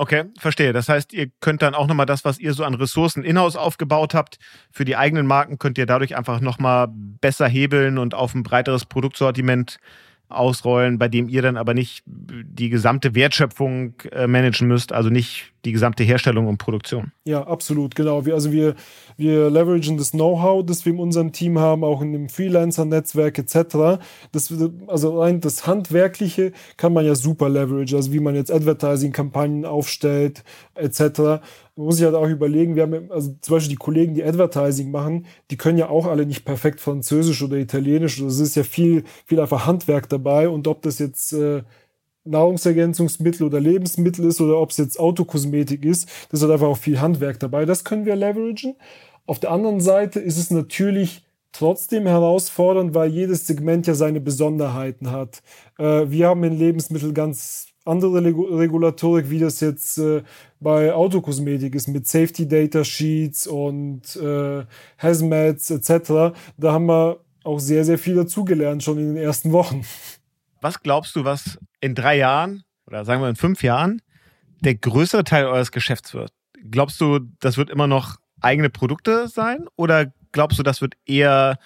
[0.00, 0.72] Okay, verstehe.
[0.72, 4.14] Das heißt, ihr könnt dann auch nochmal das, was ihr so an Ressourcen in-house aufgebaut
[4.14, 4.38] habt,
[4.70, 8.86] für die eigenen Marken könnt ihr dadurch einfach nochmal besser hebeln und auf ein breiteres
[8.86, 9.76] Produktsortiment
[10.30, 15.52] ausrollen, bei dem ihr dann aber nicht die gesamte Wertschöpfung äh, managen müsst, also nicht
[15.64, 17.12] die gesamte Herstellung und Produktion.
[17.24, 18.24] Ja, absolut, genau.
[18.24, 18.74] Wir, also wir,
[19.16, 24.02] wir leveragen das Know-how, das wir in unserem Team haben, auch in dem Freelancer-Netzwerk etc.
[24.32, 24.52] Das,
[24.86, 30.44] also rein das Handwerkliche kann man ja super leveragen, also wie man jetzt Advertising-Kampagnen aufstellt
[30.74, 31.18] etc.
[31.76, 34.90] Man muss sich halt auch überlegen, wir haben also zum Beispiel die Kollegen, die Advertising
[34.90, 38.18] machen, die können ja auch alle nicht perfekt Französisch oder Italienisch.
[38.20, 41.62] Es ist ja viel, viel einfach Handwerk dabei und ob das jetzt äh,
[42.24, 47.00] Nahrungsergänzungsmittel oder Lebensmittel ist oder ob es jetzt Autokosmetik ist, das hat einfach auch viel
[47.00, 47.64] Handwerk dabei.
[47.64, 48.76] Das können wir leveragen.
[49.26, 55.10] Auf der anderen Seite ist es natürlich trotzdem herausfordernd, weil jedes Segment ja seine Besonderheiten
[55.10, 55.42] hat.
[55.78, 60.22] Äh, wir haben in Lebensmitteln ganz andere Regulatorik, wie das jetzt äh,
[60.60, 64.64] bei Autokosmetik ist, mit Safety Data Sheets und äh,
[64.98, 66.36] Hazmats etc.
[66.56, 69.82] Da haben wir auch sehr, sehr viel dazugelernt, schon in den ersten Wochen.
[70.60, 74.02] Was glaubst du, was in drei Jahren oder sagen wir in fünf Jahren
[74.60, 76.32] der größere Teil eures Geschäfts wird?
[76.70, 81.58] Glaubst du, das wird immer noch eigene Produkte sein oder glaubst du, das wird eher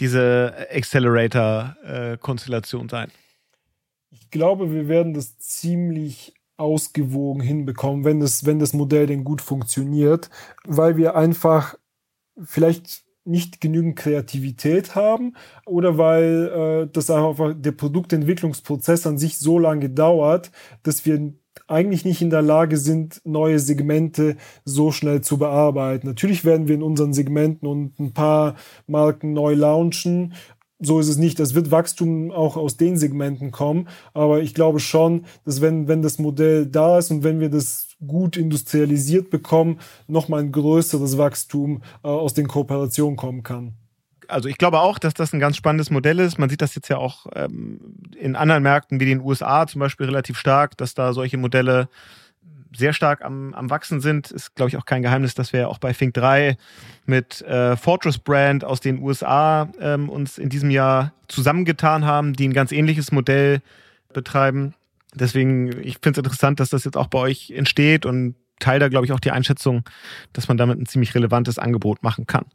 [0.00, 3.12] diese Accelerator-Konstellation sein?
[4.10, 9.42] Ich glaube, wir werden das ziemlich ausgewogen hinbekommen, wenn das, wenn das Modell denn gut
[9.42, 10.30] funktioniert,
[10.64, 11.74] weil wir einfach
[12.42, 15.34] vielleicht nicht genügend Kreativität haben
[15.66, 20.50] oder weil äh, das einfach der Produktentwicklungsprozess an sich so lange dauert,
[20.82, 21.32] dass wir
[21.66, 26.06] eigentlich nicht in der Lage sind, neue Segmente so schnell zu bearbeiten.
[26.06, 28.56] Natürlich werden wir in unseren Segmenten und ein paar
[28.86, 30.34] Marken neu launchen,
[30.80, 31.40] so ist es nicht.
[31.40, 33.88] Es wird Wachstum auch aus den Segmenten kommen.
[34.12, 37.93] Aber ich glaube schon, dass wenn, wenn das Modell da ist und wenn wir das
[38.06, 43.74] gut industrialisiert bekommen, nochmal ein größeres Wachstum äh, aus den Kooperationen kommen kann.
[44.28, 46.38] Also ich glaube auch, dass das ein ganz spannendes Modell ist.
[46.38, 47.80] Man sieht das jetzt ja auch ähm,
[48.18, 51.88] in anderen Märkten wie den USA zum Beispiel relativ stark, dass da solche Modelle
[52.76, 54.30] sehr stark am, am Wachsen sind.
[54.30, 56.56] Ist, glaube ich, auch kein Geheimnis, dass wir auch bei Think 3
[57.06, 62.48] mit äh, Fortress Brand aus den USA ähm, uns in diesem Jahr zusammengetan haben, die
[62.48, 63.60] ein ganz ähnliches Modell
[64.12, 64.74] betreiben.
[65.14, 68.88] Deswegen, ich finde es interessant, dass das jetzt auch bei euch entsteht und teile da,
[68.88, 69.84] glaube ich, auch die Einschätzung,
[70.32, 72.46] dass man damit ein ziemlich relevantes Angebot machen kann.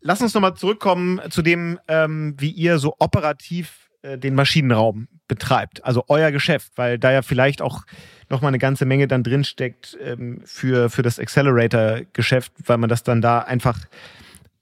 [0.00, 5.84] Lass uns nochmal zurückkommen zu dem, ähm, wie ihr so operativ äh, den Maschinenraum betreibt,
[5.84, 7.84] also euer Geschäft, weil da ja vielleicht auch
[8.28, 13.22] nochmal eine ganze Menge dann drinsteckt ähm, für, für das Accelerator-Geschäft, weil man das dann
[13.22, 13.78] da einfach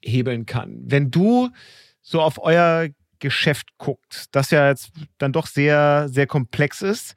[0.03, 0.79] hebeln kann.
[0.85, 1.49] Wenn du
[2.03, 2.89] so auf euer
[3.21, 7.15] Geschäft guckst, das ja jetzt dann doch sehr, sehr komplex ist,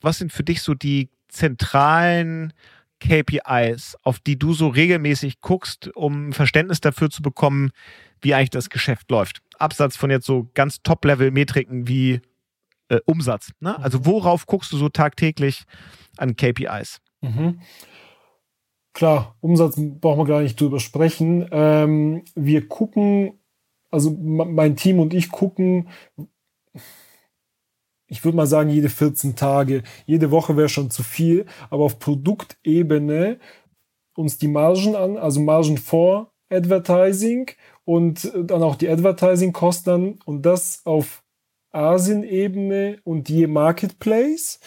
[0.00, 2.52] was sind für dich so die zentralen
[3.00, 7.70] KPIs, auf die du so regelmäßig guckst, um Verständnis dafür zu bekommen,
[8.20, 9.40] wie eigentlich das Geschäft läuft?
[9.58, 12.20] Absatz von jetzt so ganz Top-Level-Metriken wie
[12.88, 13.52] äh, Umsatz.
[13.60, 13.78] Ne?
[13.78, 15.64] Also worauf guckst du so tagtäglich
[16.16, 17.00] an KPIs?
[17.20, 17.60] Mhm.
[18.94, 21.46] Klar, Umsatz brauchen wir gar nicht drüber sprechen.
[21.52, 23.37] Ähm, wir gucken,
[23.90, 25.88] also mein Team und ich gucken,
[28.08, 29.82] ich würde mal sagen, jede 14 Tage.
[30.06, 33.38] Jede Woche wäre schon zu viel, aber auf Produktebene
[34.16, 37.50] uns die Margen an, also Margen vor Advertising
[37.84, 41.22] und dann auch die Advertising-Kosten und das auf
[41.70, 44.58] Asien-Ebene und je Marketplace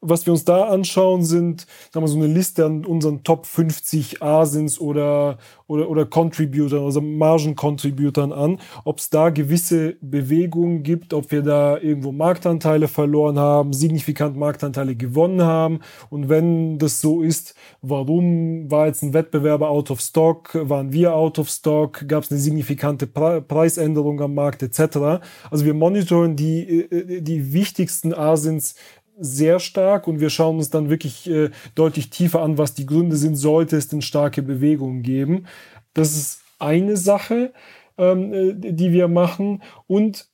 [0.00, 4.22] was wir uns da anschauen, sind sagen wir, so eine Liste an unseren Top 50
[4.22, 11.32] Asins oder, oder, oder Contributern, also Margen-Contributern an, ob es da gewisse Bewegungen gibt, ob
[11.32, 15.80] wir da irgendwo Marktanteile verloren haben, signifikant Marktanteile gewonnen haben.
[16.10, 21.14] Und wenn das so ist, warum war jetzt ein Wettbewerber out of stock, waren wir
[21.14, 25.22] out of stock, gab es eine signifikante Pre Preisänderung am Markt etc.
[25.50, 28.74] Also wir monitoren die, äh, die wichtigsten Asins
[29.20, 33.16] sehr stark und wir schauen uns dann wirklich äh, deutlich tiefer an, was die Gründe
[33.16, 35.46] sind, sollte es denn starke Bewegungen geben.
[35.94, 37.52] Das ist eine Sache.
[37.98, 40.28] ähm, äh, die wir machen und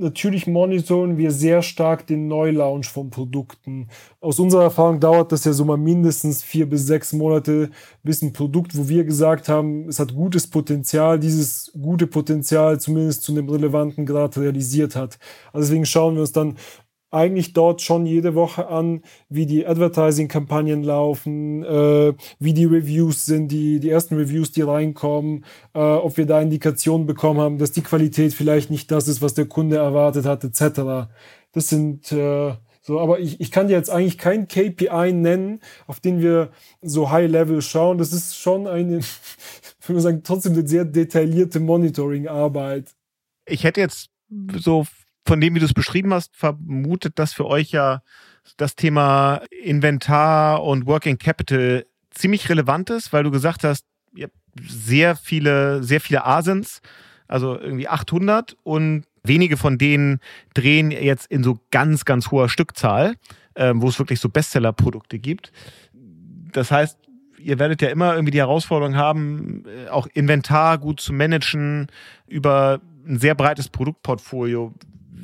[0.00, 3.88] Natürlich monitoren wir sehr stark den Neulaunch von Produkten.
[4.20, 7.70] Aus unserer Erfahrung dauert das ja so mal mindestens vier bis sechs Monate,
[8.04, 13.24] bis ein Produkt, wo wir gesagt haben, es hat gutes Potenzial, dieses gute Potenzial zumindest
[13.24, 15.18] zu einem relevanten Grad realisiert hat.
[15.52, 16.58] Also deswegen schauen wir uns dann
[17.10, 23.48] eigentlich dort schon jede Woche an, wie die Advertising-Kampagnen laufen, äh, wie die Reviews sind,
[23.48, 25.44] die, die ersten Reviews, die reinkommen,
[25.74, 29.34] äh, ob wir da Indikationen bekommen haben, dass die Qualität vielleicht nicht das ist, was
[29.34, 31.08] der Kunde erwartet hat, etc.
[31.52, 32.52] Das sind äh,
[32.88, 37.10] so, aber ich, ich kann dir jetzt eigentlich kein KPI nennen, auf den wir so
[37.10, 37.98] High-Level schauen.
[37.98, 38.98] Das ist schon eine,
[39.80, 42.94] ich würde sagen, trotzdem eine sehr detaillierte Monitoring-Arbeit.
[43.46, 44.08] Ich hätte jetzt
[44.56, 44.86] so
[45.28, 48.02] von dem, wie du es beschrieben hast, vermutet, dass für euch ja
[48.56, 53.84] das Thema Inventar und Working Capital ziemlich relevant ist, weil du gesagt hast,
[54.16, 54.36] ihr habt
[54.66, 56.80] sehr viele, sehr viele Asins,
[57.26, 60.20] also irgendwie 800 und wenige von denen
[60.54, 63.16] drehen jetzt in so ganz, ganz hoher Stückzahl,
[63.52, 65.52] äh, wo es wirklich so Bestseller-Produkte gibt.
[66.52, 66.98] Das heißt,
[67.38, 71.88] ihr werdet ja immer irgendwie die Herausforderung haben, äh, auch Inventar gut zu managen
[72.26, 74.72] über ein sehr breites Produktportfolio.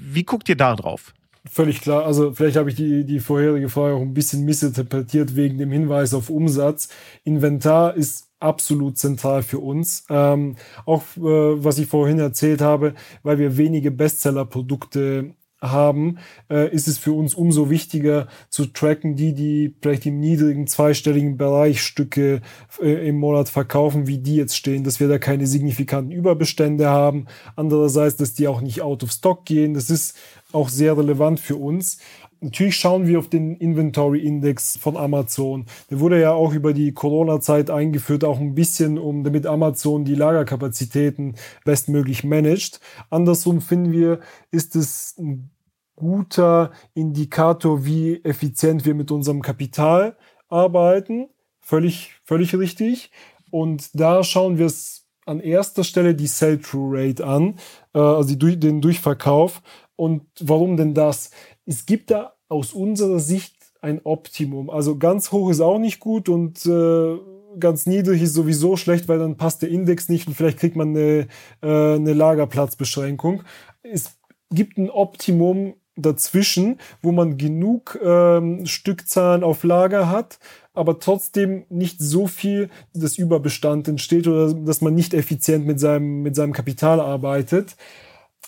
[0.06, 1.14] Wie guckt ihr da drauf?
[1.50, 2.04] Völlig klar.
[2.04, 6.14] Also vielleicht habe ich die, die vorherige Frage auch ein bisschen missinterpretiert wegen dem Hinweis
[6.14, 6.88] auf Umsatz.
[7.22, 10.04] Inventar ist absolut zentral für uns.
[10.08, 11.20] Ähm, auch äh,
[11.64, 15.34] was ich vorhin erzählt habe, weil wir wenige Bestseller-Produkte
[15.70, 16.18] haben,
[16.50, 21.36] äh, ist es für uns umso wichtiger zu tracken, die, die vielleicht im niedrigen zweistelligen
[21.36, 22.40] Bereich Stücke
[22.80, 27.26] äh, im Monat verkaufen, wie die jetzt stehen, dass wir da keine signifikanten Überbestände haben.
[27.56, 29.74] Andererseits, dass die auch nicht out of stock gehen.
[29.74, 30.16] Das ist
[30.52, 31.98] auch sehr relevant für uns.
[32.44, 35.64] Natürlich schauen wir auf den Inventory Index von Amazon.
[35.90, 40.14] Der wurde ja auch über die Corona-Zeit eingeführt, auch ein bisschen, um damit Amazon die
[40.14, 42.80] Lagerkapazitäten bestmöglich managt.
[43.08, 45.53] Andersrum finden wir, ist es ein
[45.96, 50.16] guter Indikator, wie effizient wir mit unserem Kapital
[50.48, 51.28] arbeiten.
[51.60, 53.10] Völlig, völlig richtig.
[53.50, 57.56] Und da schauen wir es an erster Stelle die Sell-Through-Rate an,
[57.94, 59.62] äh, also den Durchverkauf.
[59.96, 61.30] Und warum denn das?
[61.64, 64.70] Es gibt da aus unserer Sicht ein Optimum.
[64.70, 67.18] Also ganz hoch ist auch nicht gut und äh,
[67.58, 70.90] ganz niedrig ist sowieso schlecht, weil dann passt der Index nicht und vielleicht kriegt man
[70.90, 71.28] eine,
[71.62, 73.42] äh, eine Lagerplatzbeschränkung.
[73.82, 74.16] Es
[74.50, 80.38] gibt ein Optimum dazwischen, wo man genug ähm, Stückzahlen auf Lager hat,
[80.72, 86.22] aber trotzdem nicht so viel das Überbestand entsteht oder dass man nicht effizient mit seinem,
[86.22, 87.76] mit seinem Kapital arbeitet.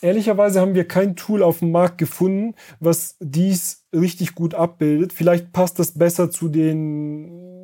[0.03, 5.13] Ehrlicherweise haben wir kein Tool auf dem Markt gefunden, was dies richtig gut abbildet.
[5.13, 7.56] Vielleicht passt das besser zu den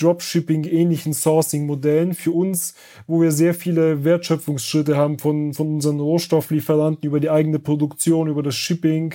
[0.00, 2.14] Dropshipping-ähnlichen Sourcing-Modellen.
[2.14, 2.74] Für uns,
[3.06, 8.42] wo wir sehr viele Wertschöpfungsschritte haben von, von unseren Rohstofflieferanten über die eigene Produktion, über
[8.42, 9.14] das Shipping,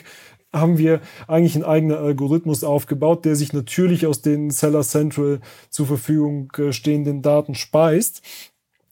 [0.54, 5.88] haben wir eigentlich einen eigenen Algorithmus aufgebaut, der sich natürlich aus den Seller Central zur
[5.88, 8.22] Verfügung äh, stehenden Daten speist,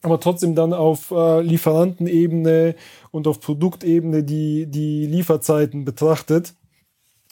[0.02, 2.74] aber trotzdem dann auf äh, Lieferantenebene
[3.12, 6.54] und auf Produktebene die, die Lieferzeiten betrachtet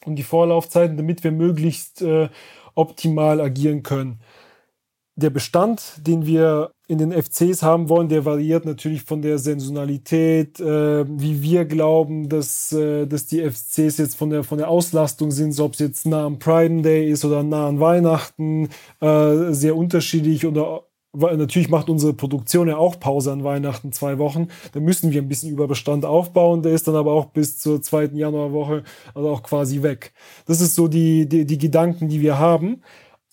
[0.05, 2.29] und die Vorlaufzeiten, damit wir möglichst äh,
[2.77, 4.21] optimal agieren können
[5.17, 10.59] der Bestand, den wir in den FCs haben wollen, der variiert natürlich von der Saisonalität,
[10.59, 15.31] äh, wie wir glauben, dass, äh, dass die FCs jetzt von der, von der Auslastung
[15.31, 18.71] sind, so ob es jetzt nah am Prime Day ist oder nah an Weihnachten,
[19.01, 24.49] äh, sehr unterschiedlich oder natürlich macht unsere Produktion ja auch Pause an Weihnachten zwei Wochen.
[24.73, 26.63] Da müssen wir ein bisschen Überbestand aufbauen.
[26.63, 30.13] Der ist dann aber auch bis zur zweiten Januarwoche also auch quasi weg.
[30.47, 32.83] Das ist so die, die, die Gedanken, die wir haben.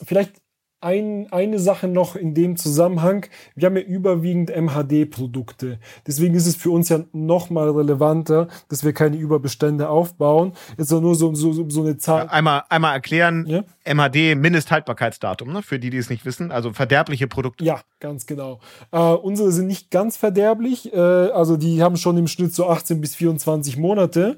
[0.03, 0.41] Vielleicht
[0.79, 3.25] ein, eine Sache noch in dem Zusammenhang.
[3.55, 5.79] Wir haben ja überwiegend MHD-Produkte.
[6.05, 10.53] Deswegen ist es für uns ja noch mal relevanter, dass wir keine Überbestände aufbauen.
[10.77, 12.25] Jetzt nur so, so, so eine Zahl.
[12.25, 13.45] Ja, einmal, einmal erklären.
[13.47, 13.63] Ja?
[13.91, 15.63] MHD, Mindesthaltbarkeitsdatum, ne?
[15.63, 16.51] für die, die es nicht wissen.
[16.51, 17.65] Also verderbliche Produkte.
[17.65, 18.59] Ja, ganz genau.
[18.91, 20.93] Äh, unsere sind nicht ganz verderblich.
[20.93, 24.37] Äh, also die haben schon im Schnitt so 18 bis 24 Monate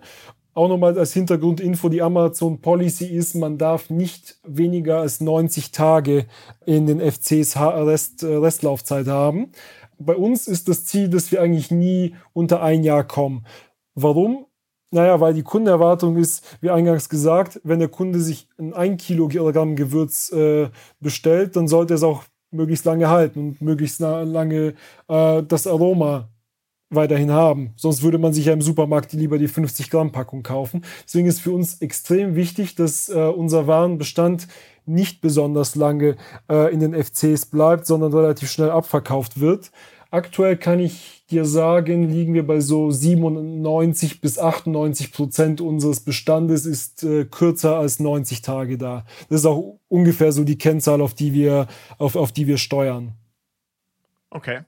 [0.59, 6.25] auch nochmal als Hintergrundinfo, die Amazon Policy ist, man darf nicht weniger als 90 Tage
[6.65, 9.53] in den FCs Rest, äh, Restlaufzeit haben.
[9.99, 13.45] Bei uns ist das Ziel, dass wir eigentlich nie unter ein Jahr kommen.
[13.95, 14.47] Warum?
[14.91, 19.77] Naja, weil die Kundenerwartung ist, wie eingangs gesagt, wenn der Kunde sich ein 1 Kilogramm
[19.77, 20.67] Gewürz äh,
[20.99, 24.73] bestellt, dann sollte es auch möglichst lange halten und möglichst lange
[25.07, 26.27] äh, das Aroma
[26.89, 27.73] weiterhin haben.
[27.75, 30.83] Sonst würde man sich ja im Supermarkt lieber die 50 Gramm Packung kaufen.
[31.05, 34.47] Deswegen ist für uns extrem wichtig, dass äh, unser Warenbestand
[34.85, 36.17] nicht besonders lange
[36.49, 39.71] äh, in den FCs bleibt, sondern relativ schnell abverkauft wird.
[40.11, 46.65] Aktuell kann ich dir sagen, liegen wir bei so 97 bis 98 Prozent unseres Bestandes
[46.65, 49.05] ist äh, kürzer als 90 Tage da.
[49.29, 51.67] Das ist auch ungefähr so die Kennzahl, auf die wir,
[51.99, 53.13] auf, auf die wir steuern.
[54.31, 54.61] Okay.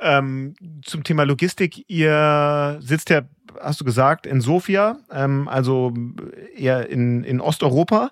[0.00, 3.22] Ähm, zum Thema Logistik, ihr sitzt ja,
[3.60, 5.92] hast du gesagt, in Sofia, ähm, also
[6.56, 8.10] eher in, in Osteuropa.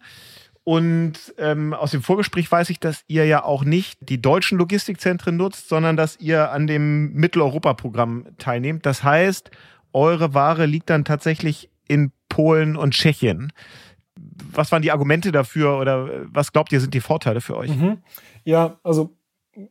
[0.65, 5.37] Und ähm, aus dem Vorgespräch weiß ich, dass ihr ja auch nicht die deutschen Logistikzentren
[5.37, 8.85] nutzt, sondern dass ihr an dem Mitteleuropa-Programm teilnehmt.
[8.85, 9.53] Das heißt,
[9.93, 13.53] eure Ware liegt dann tatsächlich in Polen und Tschechien.
[14.17, 17.71] Was waren die Argumente dafür oder was glaubt ihr sind die Vorteile für euch?
[17.71, 17.99] Mhm.
[18.45, 19.16] Ja, also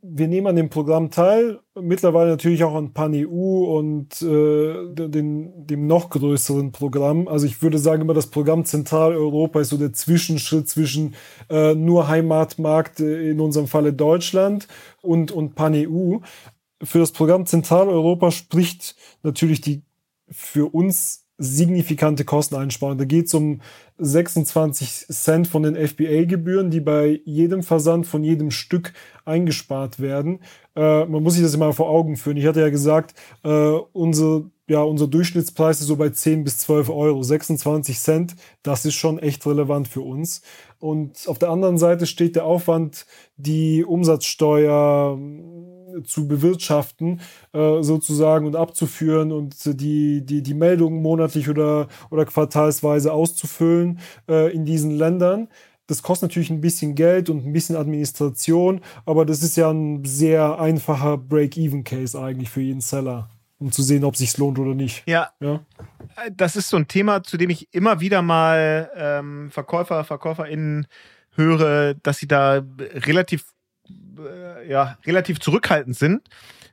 [0.01, 5.85] wir nehmen an dem Programm teil, mittlerweile natürlich auch an PanEU und äh, den, dem
[5.85, 7.27] noch größeren Programm.
[7.27, 11.15] Also ich würde sagen, immer das Programm Zentraleuropa ist so der Zwischenschritt zwischen
[11.49, 14.67] äh, nur Heimatmarkt, äh, in unserem Falle Deutschland,
[15.01, 16.19] und, und PanEU.
[16.83, 19.83] Für das Programm Zentraleuropa spricht natürlich die
[20.29, 22.97] für uns signifikante Kosteneinsparung.
[22.97, 23.61] Da geht es um
[23.97, 28.93] 26 Cent von den FBA-Gebühren, die bei jedem Versand von jedem Stück
[29.25, 30.39] eingespart werden.
[30.75, 32.37] Äh, man muss sich das immer vor Augen führen.
[32.37, 36.89] Ich hatte ja gesagt, äh, unsere, ja, unser Durchschnittspreis ist so bei 10 bis 12
[36.89, 37.21] Euro.
[37.21, 40.41] 26 Cent, das ist schon echt relevant für uns.
[40.79, 43.05] Und auf der anderen Seite steht der Aufwand,
[43.37, 45.17] die Umsatzsteuer
[46.03, 47.21] zu bewirtschaften,
[47.53, 54.53] äh, sozusagen und abzuführen und die, die, die Meldungen monatlich oder, oder quartalsweise auszufüllen äh,
[54.53, 55.47] in diesen Ländern.
[55.87, 60.03] Das kostet natürlich ein bisschen Geld und ein bisschen Administration, aber das ist ja ein
[60.03, 63.29] sehr einfacher Break-Even-Case eigentlich für jeden Seller,
[63.59, 65.03] um zu sehen, ob es sich lohnt oder nicht.
[65.05, 65.29] Ja.
[65.39, 65.59] ja.
[66.35, 70.87] Das ist so ein Thema, zu dem ich immer wieder mal ähm, Verkäufer, VerkäuferInnen
[71.35, 73.45] höre, dass sie da relativ
[74.19, 76.29] äh, ja, relativ zurückhaltend sind,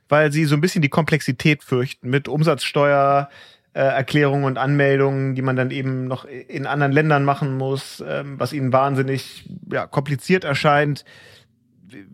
[0.09, 3.29] weil sie so ein bisschen die Komplexität fürchten mit Umsatzsteuer,
[3.73, 8.39] äh, Erklärungen und Anmeldungen, die man dann eben noch in anderen Ländern machen muss, ähm,
[8.39, 11.05] was ihnen wahnsinnig ja, kompliziert erscheint.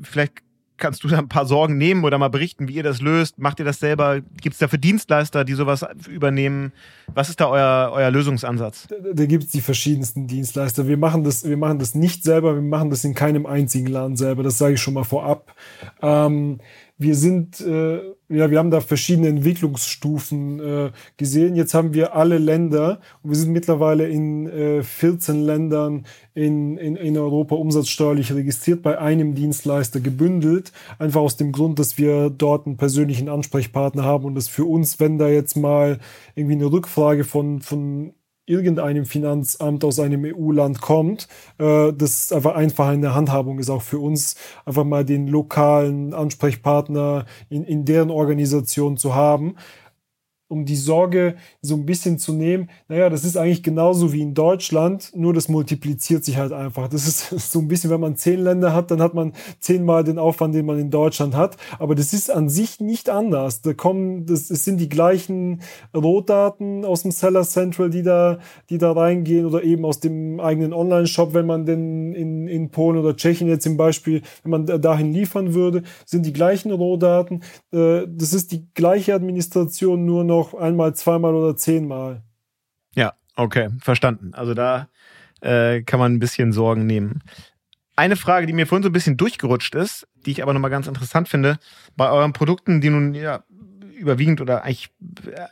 [0.02, 0.42] Vielleicht
[0.80, 3.38] kannst du da ein paar Sorgen nehmen oder mal berichten, wie ihr das löst?
[3.38, 4.22] Macht ihr das selber?
[4.42, 6.72] Gibt es dafür Dienstleister, die sowas übernehmen?
[7.14, 8.88] Was ist da euer, euer Lösungsansatz?
[8.88, 10.88] Da, da gibt es die verschiedensten Dienstleister.
[10.88, 14.16] Wir machen, das, wir machen das nicht selber, wir machen das in keinem einzigen Laden
[14.16, 14.44] selber.
[14.44, 15.54] Das sage ich schon mal vorab.
[16.02, 16.60] Ähm,
[17.00, 21.56] wir sind, äh, ja, wir haben da verschiedene Entwicklungsstufen äh, gesehen.
[21.56, 26.98] Jetzt haben wir alle Länder und wir sind mittlerweile in äh, 14 Ländern in, in,
[26.98, 30.74] in Europa umsatzsteuerlich registriert, bei einem Dienstleister gebündelt.
[31.00, 35.00] Einfach aus dem Grund, dass wir dort einen persönlichen Ansprechpartner haben und das für uns,
[35.00, 36.00] wenn da jetzt mal
[36.36, 38.14] irgendwie eine Rückfrage von, von
[38.50, 41.28] irgendeinem Finanzamt aus einem EU-Land kommt,
[41.60, 44.36] äh, das einfach einfach in der Handhabung ist auch für uns,
[44.66, 49.56] einfach mal den lokalen Ansprechpartner in, in deren Organisation zu haben
[50.50, 54.34] um die Sorge so ein bisschen zu nehmen, naja, das ist eigentlich genauso wie in
[54.34, 56.88] Deutschland, nur das multipliziert sich halt einfach.
[56.88, 60.18] Das ist so ein bisschen, wenn man zehn Länder hat, dann hat man zehnmal den
[60.18, 61.58] Aufwand, den man in Deutschland hat.
[61.78, 63.62] Aber das ist an sich nicht anders.
[63.62, 65.62] Da kommen, das, es sind die gleichen
[65.96, 68.40] Rohdaten aus dem Seller Central, die da,
[68.72, 72.98] die da reingehen oder eben aus dem eigenen Online-Shop, wenn man denn in, in Polen
[72.98, 77.44] oder Tschechien jetzt zum Beispiel, wenn man dahin liefern würde, sind die gleichen Rohdaten.
[77.72, 82.24] Äh, das ist die gleiche Administration, nur noch noch einmal, zweimal oder zehnmal.
[82.96, 84.34] Ja, okay, verstanden.
[84.34, 84.90] Also da
[85.42, 87.22] äh, kann man ein bisschen Sorgen nehmen.
[87.96, 90.88] Eine Frage, die mir vorhin so ein bisschen durchgerutscht ist, die ich aber nochmal ganz
[90.88, 91.60] interessant finde,
[91.98, 93.44] bei euren Produkten, die nun ja
[93.94, 94.90] überwiegend oder eigentlich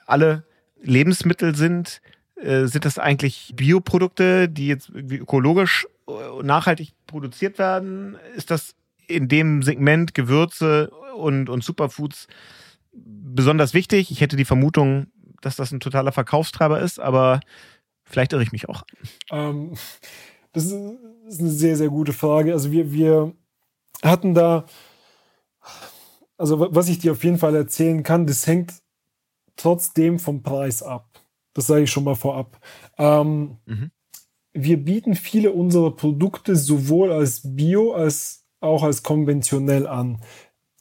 [0.06, 0.44] alle
[0.82, 2.02] Lebensmittel sind,
[2.36, 8.16] äh, sind das eigentlich Bioprodukte, die jetzt ökologisch äh, nachhaltig produziert werden?
[8.36, 8.76] Ist das
[9.08, 12.28] in dem Segment Gewürze und, und Superfoods
[13.06, 14.12] besonders wichtig.
[14.12, 15.08] Ich hätte die Vermutung,
[15.42, 17.40] dass das ein totaler Verkaufstreiber ist, aber
[18.04, 18.84] vielleicht irre ich mich auch.
[19.32, 19.74] Ähm,
[20.54, 22.54] das ist eine sehr, sehr gute Frage.
[22.54, 23.34] Also wir, wir
[24.04, 24.66] hatten da,
[26.38, 28.74] also was ich dir auf jeden Fall erzählen kann, das hängt
[29.56, 31.22] trotzdem vom Preis ab.
[31.54, 32.60] Das sage ich schon mal vorab.
[32.98, 33.92] Ähm, mhm.
[34.54, 40.22] Wir bieten viele unserer Produkte sowohl als Bio als auch als konventionell an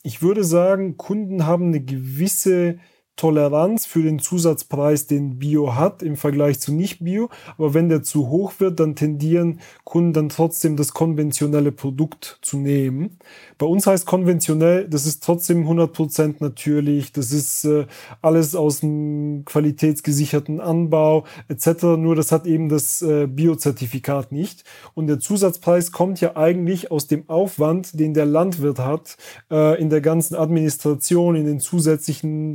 [0.07, 2.79] ich würde sagen, Kunden haben eine gewisse
[3.17, 7.31] Toleranz für den Zusatzpreis, den Bio hat im Vergleich zu Nicht-Bio.
[7.57, 12.59] Aber wenn der zu hoch wird, dann tendieren Kunden dann trotzdem das konventionelle Produkt zu
[12.59, 13.19] nehmen.
[13.59, 17.87] Bei uns heißt konventionell, das ist trotzdem 100% natürlich, das ist äh,
[18.21, 21.85] alles aus dem qualitätsgesicherten Anbau etc.
[21.97, 24.65] Nur das hat eben das äh, Bio-Zertifikat nicht.
[24.93, 29.17] Und der Zusatzpreis kommt ja eigentlich aus dem Aufwand, den der Landwirt hat,
[29.51, 32.53] äh, in der ganzen Administration, in den zusätzlichen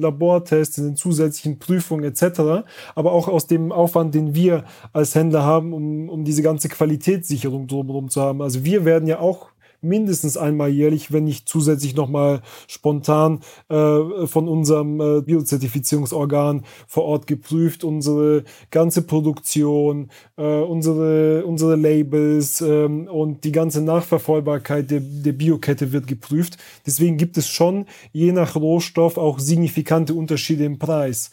[0.51, 2.65] In den zusätzlichen Prüfungen etc.
[2.95, 7.67] Aber auch aus dem Aufwand, den wir als Händler haben, um, um diese ganze Qualitätssicherung
[7.67, 8.41] drumherum zu haben.
[8.41, 9.51] Also wir werden ja auch
[9.81, 17.27] mindestens einmal jährlich, wenn nicht zusätzlich nochmal spontan äh, von unserem äh, Biozertifizierungsorgan vor Ort
[17.27, 17.83] geprüft.
[17.83, 25.91] Unsere ganze Produktion, äh, unsere, unsere Labels äh, und die ganze Nachverfolgbarkeit der, der Biokette
[25.91, 26.57] wird geprüft.
[26.85, 31.31] Deswegen gibt es schon je nach Rohstoff auch signifikante Unterschiede im Preis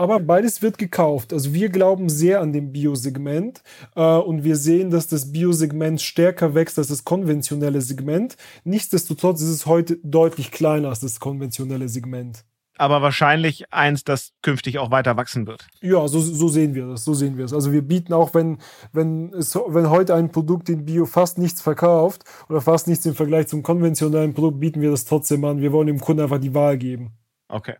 [0.00, 1.32] aber beides wird gekauft.
[1.32, 3.62] Also wir glauben sehr an dem Biosegment
[3.94, 8.36] äh, und wir sehen, dass das Biosegment stärker wächst als das konventionelle Segment.
[8.64, 12.44] Nichtsdestotrotz ist es heute deutlich kleiner als das konventionelle Segment.
[12.78, 15.66] Aber wahrscheinlich eins, das künftig auch weiter wachsen wird.
[15.82, 17.04] Ja, so, so sehen wir das.
[17.04, 17.52] So sehen wir es.
[17.52, 18.56] Also wir bieten auch, wenn,
[18.94, 23.14] wenn, es, wenn heute ein Produkt in Bio fast nichts verkauft oder fast nichts im
[23.14, 25.60] Vergleich zum konventionellen Produkt, bieten wir das trotzdem an.
[25.60, 27.18] Wir wollen dem Kunden einfach die Wahl geben.
[27.48, 27.74] Okay,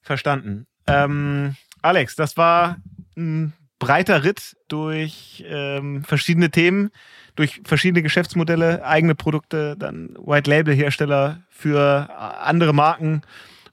[0.00, 0.66] verstanden.
[0.88, 2.76] Ähm, Alex, das war
[3.16, 6.90] ein breiter Ritt durch ähm, verschiedene Themen,
[7.36, 12.08] durch verschiedene Geschäftsmodelle, eigene Produkte, dann White-Label-Hersteller für
[12.40, 13.22] andere Marken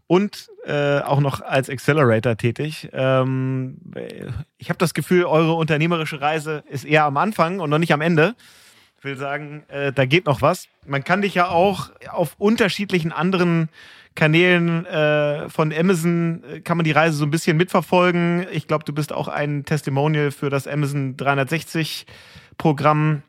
[0.08, 2.90] und äh, auch noch als Accelerator tätig.
[2.94, 3.78] Ähm,
[4.58, 8.02] ich habe das Gefühl, eure unternehmerische Reise ist eher am Anfang und noch nicht am
[8.02, 8.36] Ende.
[9.00, 10.68] Ich will sagen, äh, da geht noch was.
[10.86, 13.70] Man kann dich ja auch auf unterschiedlichen anderen
[14.16, 18.48] Kanälen äh, von Amazon äh, kann man die Reise so ein bisschen mitverfolgen.
[18.52, 22.06] Ich glaube, du bist auch ein Testimonial für das Amazon 360
[22.58, 23.24] Programm.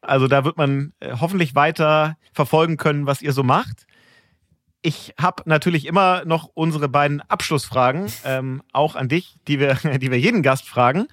[0.00, 3.86] Also da wird man äh, hoffentlich weiter verfolgen können, was ihr so macht.
[4.84, 10.10] Ich habe natürlich immer noch unsere beiden Abschlussfragen, ähm, auch an dich, die wir, die
[10.10, 11.06] wir jeden Gast fragen.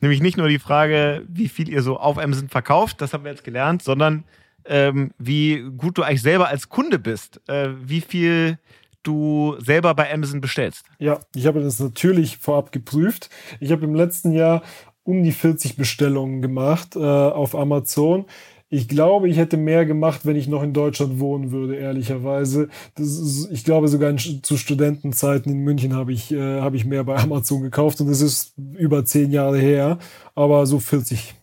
[0.00, 3.30] Nämlich nicht nur die Frage, wie viel ihr so auf Amazon verkauft, das haben wir
[3.30, 4.24] jetzt gelernt, sondern
[4.66, 8.58] ähm, wie gut du eigentlich selber als Kunde bist, äh, wie viel
[9.02, 10.86] du selber bei Amazon bestellst.
[10.98, 13.30] Ja, ich habe das natürlich vorab geprüft.
[13.60, 14.62] Ich habe im letzten Jahr
[15.04, 18.24] um die 40 Bestellungen gemacht äh, auf Amazon.
[18.70, 22.68] Ich glaube, ich hätte mehr gemacht, wenn ich noch in Deutschland wohnen würde, ehrlicherweise.
[22.98, 27.04] Ist, ich glaube, sogar in, zu Studentenzeiten in München habe ich, äh, habe ich mehr
[27.04, 29.98] bei Amazon gekauft und das ist über zehn Jahre her,
[30.34, 31.34] aber so 40.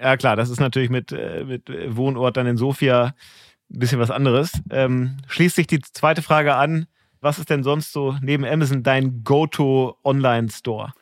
[0.00, 3.14] Ja klar, das ist natürlich mit, äh, mit Wohnort dann in Sofia
[3.70, 4.52] ein bisschen was anderes.
[4.70, 6.86] Ähm, schließt sich die zweite Frage an.
[7.20, 10.92] Was ist denn sonst so neben Amazon dein Go-To-Online-Store?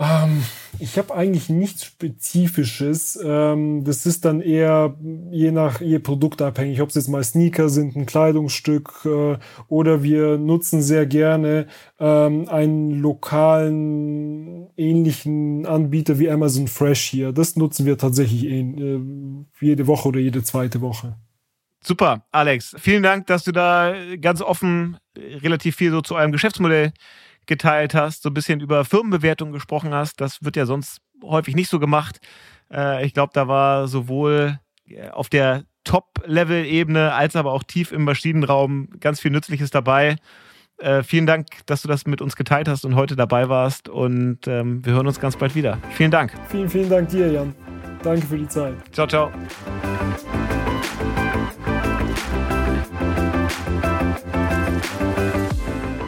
[0.00, 0.44] Ähm,
[0.78, 3.18] ich habe eigentlich nichts Spezifisches.
[3.22, 4.96] Ähm, das ist dann eher
[5.30, 10.02] je nach je Produkt abhängig, ob es jetzt mal Sneaker sind, ein Kleidungsstück äh, oder
[10.04, 11.66] wir nutzen sehr gerne
[11.98, 17.32] ähm, einen lokalen ähnlichen Anbieter wie Amazon Fresh hier.
[17.32, 19.00] Das nutzen wir tatsächlich äh,
[19.60, 21.16] jede Woche oder jede zweite Woche.
[21.80, 22.76] Super, Alex.
[22.78, 26.92] Vielen Dank, dass du da ganz offen relativ viel so zu eurem Geschäftsmodell
[27.48, 30.20] geteilt hast, so ein bisschen über Firmenbewertung gesprochen hast.
[30.20, 32.20] Das wird ja sonst häufig nicht so gemacht.
[32.72, 38.04] Äh, ich glaube, da war sowohl äh, auf der Top-Level-Ebene als aber auch tief im
[38.04, 40.16] Maschinenraum ganz viel Nützliches dabei.
[40.76, 43.88] Äh, vielen Dank, dass du das mit uns geteilt hast und heute dabei warst.
[43.88, 45.78] Und ähm, wir hören uns ganz bald wieder.
[45.90, 46.32] Vielen Dank.
[46.48, 47.54] Vielen, vielen Dank dir, Jan.
[48.02, 48.74] Danke für die Zeit.
[48.92, 49.32] Ciao, ciao.